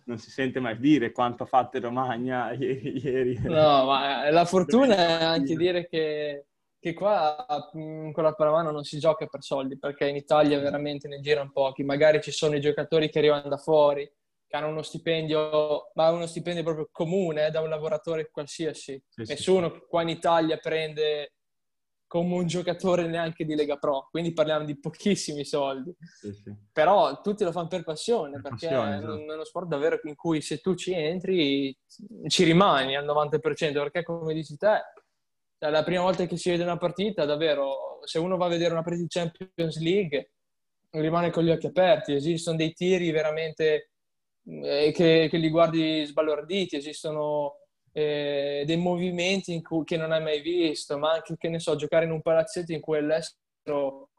[0.10, 3.38] Non si sente mai dire quanto ha fatto il Romagna ieri.
[3.44, 6.48] No, ma la fortuna è anche dire che,
[6.80, 11.20] che qua con la pallamano non si gioca per soldi, perché in Italia veramente ne
[11.20, 11.84] girano pochi.
[11.84, 14.12] Magari ci sono i giocatori che arrivano da fuori,
[14.48, 19.00] che hanno uno stipendio, ma uno stipendio proprio comune eh, da un lavoratore qualsiasi.
[19.08, 19.80] Sì, Nessuno sì.
[19.88, 21.34] qua in Italia prende
[22.10, 25.96] come un giocatore neanche di Lega Pro, quindi parliamo di pochissimi soldi.
[26.00, 26.34] Sì,
[26.74, 29.16] Però tutti lo fanno per passione, per perché passione, esatto.
[29.16, 31.78] è uno sport davvero in cui se tu ci entri
[32.26, 34.82] ci rimani al 90%, perché come dici te,
[35.60, 38.72] cioè, la prima volta che si vede una partita, davvero, se uno va a vedere
[38.72, 40.32] una partita di Champions League,
[40.92, 43.92] rimane con gli occhi aperti, esistono dei tiri veramente
[44.46, 50.42] eh, che, che, li guardi sbalorditi, esistono eh, dei movimenti cui, che non hai mai
[50.42, 54.10] visto, ma anche, che ne so, giocare in un palazzetto in cui all'estero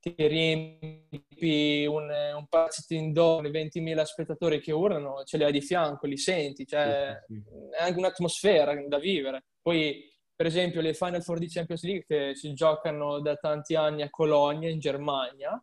[0.00, 6.06] ti riempi un, un palazzetto indoor, 20.000 spettatori che urlano, ce li hai di fianco,
[6.06, 7.76] li senti, cioè sì, sì.
[7.76, 9.44] è anche un'atmosfera da vivere.
[9.60, 14.02] Poi, per esempio, le Final Four di Champions League che si giocano da tanti anni
[14.02, 15.60] a Colonia, in Germania,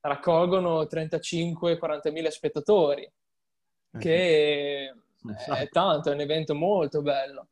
[0.00, 3.10] raccolgono 35-40 mila spettatori
[3.98, 4.92] che
[5.30, 5.60] esatto.
[5.60, 7.48] è tanto, è un evento molto bello.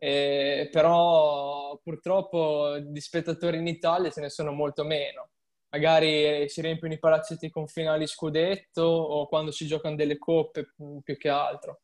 [0.00, 5.30] E, però purtroppo di spettatori in Italia ce ne sono molto meno.
[5.70, 10.98] Magari si riempiono i palazzetti con finali scudetto o quando si giocano delle coppe mm,
[10.98, 11.80] più che altro.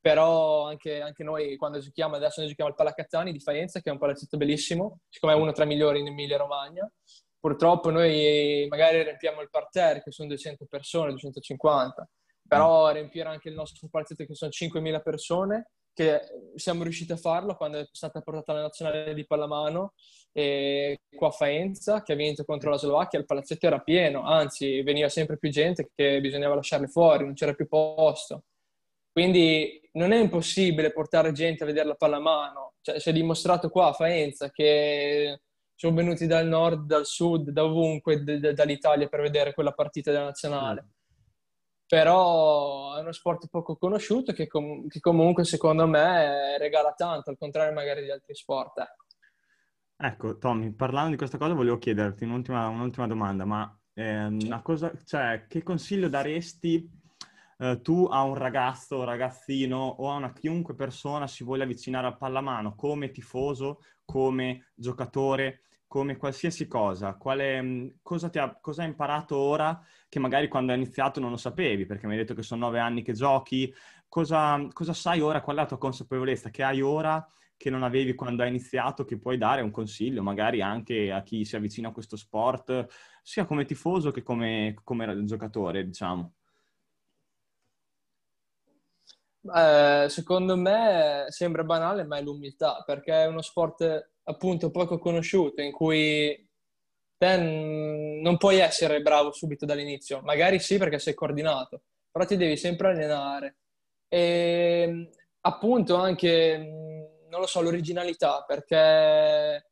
[0.00, 3.92] Però anche, anche noi quando giochiamo, adesso noi giochiamo al Palacazzani di Faenza, che è
[3.92, 6.90] un palazzetto bellissimo, siccome è uno tra i migliori in Emilia Romagna.
[7.38, 12.08] Purtroppo noi magari riempiamo il parterre, che sono 200 persone, 250
[12.50, 16.20] però riempire anche il nostro palazzetto che sono 5.000 persone, che
[16.56, 19.92] siamo riusciti a farlo quando è stata portata la nazionale di pallamano
[20.32, 24.82] e qua a Faenza, che ha vinto contro la Slovacchia, il palazzetto era pieno, anzi
[24.82, 28.42] veniva sempre più gente che bisognava lasciarli fuori, non c'era più posto.
[29.12, 33.90] Quindi non è impossibile portare gente a vedere la pallamano, cioè, si è dimostrato qua
[33.90, 35.42] a Faenza che
[35.76, 40.10] sono venuti dal nord, dal sud, da ovunque, d- d- dall'Italia per vedere quella partita
[40.10, 40.88] della nazionale
[41.90, 47.36] però è uno sport poco conosciuto che, com- che, comunque secondo me regala tanto, al
[47.36, 48.78] contrario magari di altri sport.
[48.78, 49.06] Ecco,
[49.96, 55.46] ecco Tommy, parlando di questa cosa volevo chiederti un'ultima, un'ultima domanda, ma eh, cosa, cioè,
[55.48, 56.88] che consiglio daresti
[57.58, 62.18] eh, tu a un ragazzo, ragazzino o a una chiunque persona si voglia avvicinare al
[62.18, 65.62] pallamano come tifoso, come giocatore?
[65.90, 70.78] Come qualsiasi cosa, quale, mm, cosa, ha, cosa, hai imparato ora che magari quando hai
[70.78, 73.74] iniziato non lo sapevi, perché mi hai detto che sono nove anni che giochi,
[74.06, 76.50] cosa, cosa sai ora, qual è la tua consapevolezza?
[76.50, 77.26] Che hai ora
[77.56, 81.44] che non avevi quando hai iniziato, che puoi dare un consiglio magari anche a chi
[81.44, 82.86] si avvicina a questo sport,
[83.24, 86.34] sia come tifoso che come, come giocatore, diciamo.
[89.42, 95.60] Eh, secondo me sembra banale, ma è l'umiltà, perché è uno sport appunto poco conosciuto,
[95.60, 96.48] in cui
[97.16, 102.56] te non puoi essere bravo subito dall'inizio, magari sì perché sei coordinato, però ti devi
[102.56, 103.56] sempre allenare.
[104.08, 105.10] E
[105.42, 106.56] appunto anche,
[107.28, 109.70] non lo so, l'originalità, perché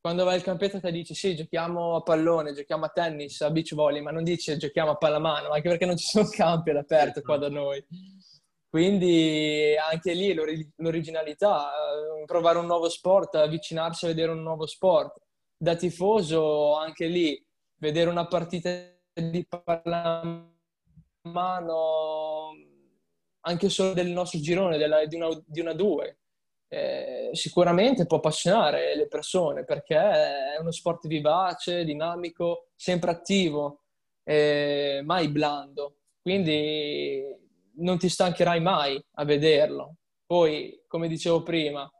[0.00, 3.74] quando vai al campetto ti dici sì, giochiamo a pallone, giochiamo a tennis, a beach
[3.74, 7.36] volley, ma non dici giochiamo a pallamano, anche perché non ci sono campi all'aperto qua
[7.36, 7.84] da noi.
[8.70, 10.32] Quindi anche lì
[10.76, 15.18] l'originalità, eh, provare un nuovo sport, avvicinarsi a vedere un nuovo sport.
[15.56, 17.44] Da tifoso anche lì,
[17.78, 18.70] vedere una partita
[19.12, 20.54] di pallamano
[23.40, 26.18] anche solo del nostro girone, della, di, una, di una due,
[26.68, 33.80] eh, sicuramente può appassionare le persone perché è uno sport vivace, dinamico, sempre attivo,
[34.22, 35.96] eh, mai blando.
[36.22, 37.24] Quindi
[37.76, 39.96] non ti stancherai mai a vederlo.
[40.26, 41.90] Poi, come dicevo prima,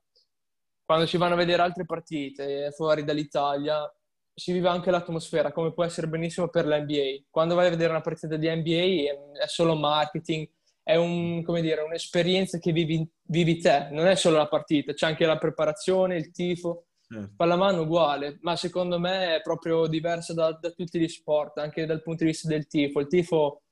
[0.84, 3.90] quando si vanno a vedere altre partite fuori dall'Italia,
[4.34, 7.26] si vive anche l'atmosfera, come può essere benissimo per l'NBA.
[7.28, 10.48] Quando vai a vedere una partita di NBA è solo marketing,
[10.82, 15.26] è un, dire, un'esperienza che vivi, vivi, te, non è solo la partita, c'è anche
[15.26, 16.86] la preparazione, il tifo.
[17.10, 17.32] Certo.
[17.36, 22.02] Pallamano uguale, ma secondo me è proprio diversa da, da, tutti gli sport, anche dal
[22.02, 23.00] punto di vista del tifo.
[23.00, 23.62] Il tifo,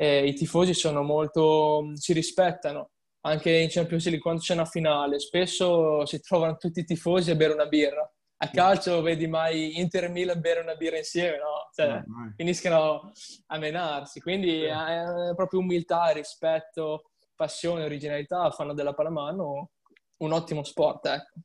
[0.00, 2.90] eh, i tifosi sono molto, si rispettano,
[3.22, 7.34] anche in Champions League quando c'è una finale, spesso si trovano tutti i tifosi a
[7.34, 8.10] bere una birra
[8.42, 11.68] a calcio vedi mai Inter e Milan bere una birra insieme, no?
[11.74, 13.12] Cioè, no, finiscono
[13.48, 14.22] a menarsi.
[14.22, 19.72] Quindi è proprio umiltà, rispetto, passione, originalità fanno della pallamano
[20.18, 21.40] un ottimo sport, ecco.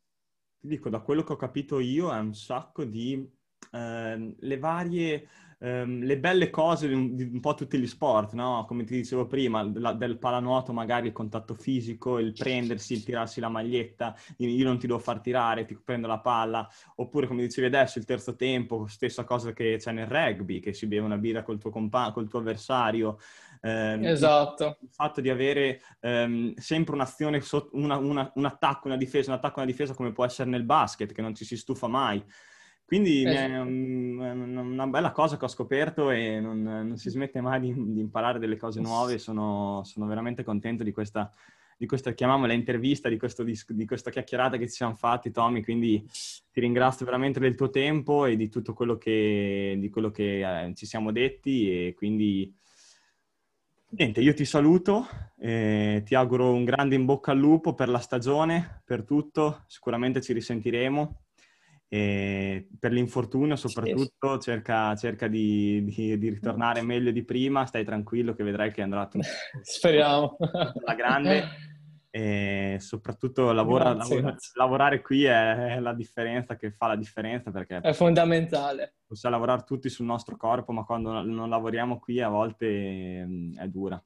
[0.62, 3.30] Ti dico, da quello che ho capito io è un sacco di
[3.72, 5.28] eh, le varie
[5.60, 8.66] ehm, le belle cose di un, di un, po' tutti gli sport, no?
[8.68, 13.40] Come ti dicevo prima, la, del palanuoto magari il contatto fisico, il prendersi, il tirarsi
[13.40, 17.68] la maglietta, io non ti devo far tirare, ti prendo la palla, oppure come dicevi
[17.68, 21.44] adesso il terzo tempo, stessa cosa che c'è nel rugby, che si beve una birra
[21.44, 23.18] col tuo, compa- col tuo avversario.
[23.62, 24.78] Eh, esatto.
[24.82, 27.42] Il fatto di avere ehm, sempre un'azione,
[27.72, 31.12] una, una, un attacco, una difesa, un attacco, una difesa come può essere nel basket,
[31.12, 32.24] che non ci si stufa mai.
[32.86, 33.34] Quindi eh.
[33.34, 38.00] è una bella cosa che ho scoperto e non, non si smette mai di, di,
[38.00, 39.18] imparare delle cose nuove.
[39.18, 41.32] Sono, sono veramente contento di questa,
[41.78, 45.64] di questa, chiamiamola intervista, di, questo, di, questa chiacchierata che ci siamo fatti, Tommy.
[45.64, 46.08] Quindi
[46.52, 50.76] ti ringrazio veramente del tuo tempo e di tutto quello che, di quello che eh,
[50.76, 51.88] ci siamo detti.
[51.88, 52.54] E quindi
[53.90, 55.08] niente, io ti saluto,
[55.40, 59.64] eh, ti auguro un grande in bocca al lupo per la stagione, per tutto.
[59.66, 61.25] Sicuramente ci risentiremo.
[61.96, 68.34] E per l'infortunio soprattutto cerca, cerca di, di, di, ritornare meglio di prima, stai tranquillo
[68.34, 69.24] che vedrai che andrà tutto
[69.64, 70.36] Speriamo.
[70.38, 71.44] alla grande
[72.10, 77.94] e soprattutto lavora, lavora, lavorare qui è, la differenza che fa la differenza perché è
[77.94, 78.96] fondamentale.
[79.06, 83.26] Possiamo lavorare tutti sul nostro corpo ma quando non lavoriamo qui a volte
[83.56, 84.04] è dura.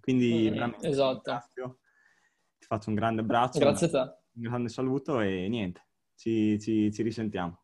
[0.00, 1.44] Quindi mm, esatto.
[1.54, 3.60] ti faccio un grande abbraccio.
[3.60, 3.98] Grazie a te.
[4.34, 5.85] Un grande saluto e niente
[6.16, 7.62] ci, ci, ci risentiamo.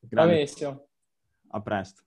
[0.00, 0.88] Bravissimo.
[1.48, 2.02] A presto.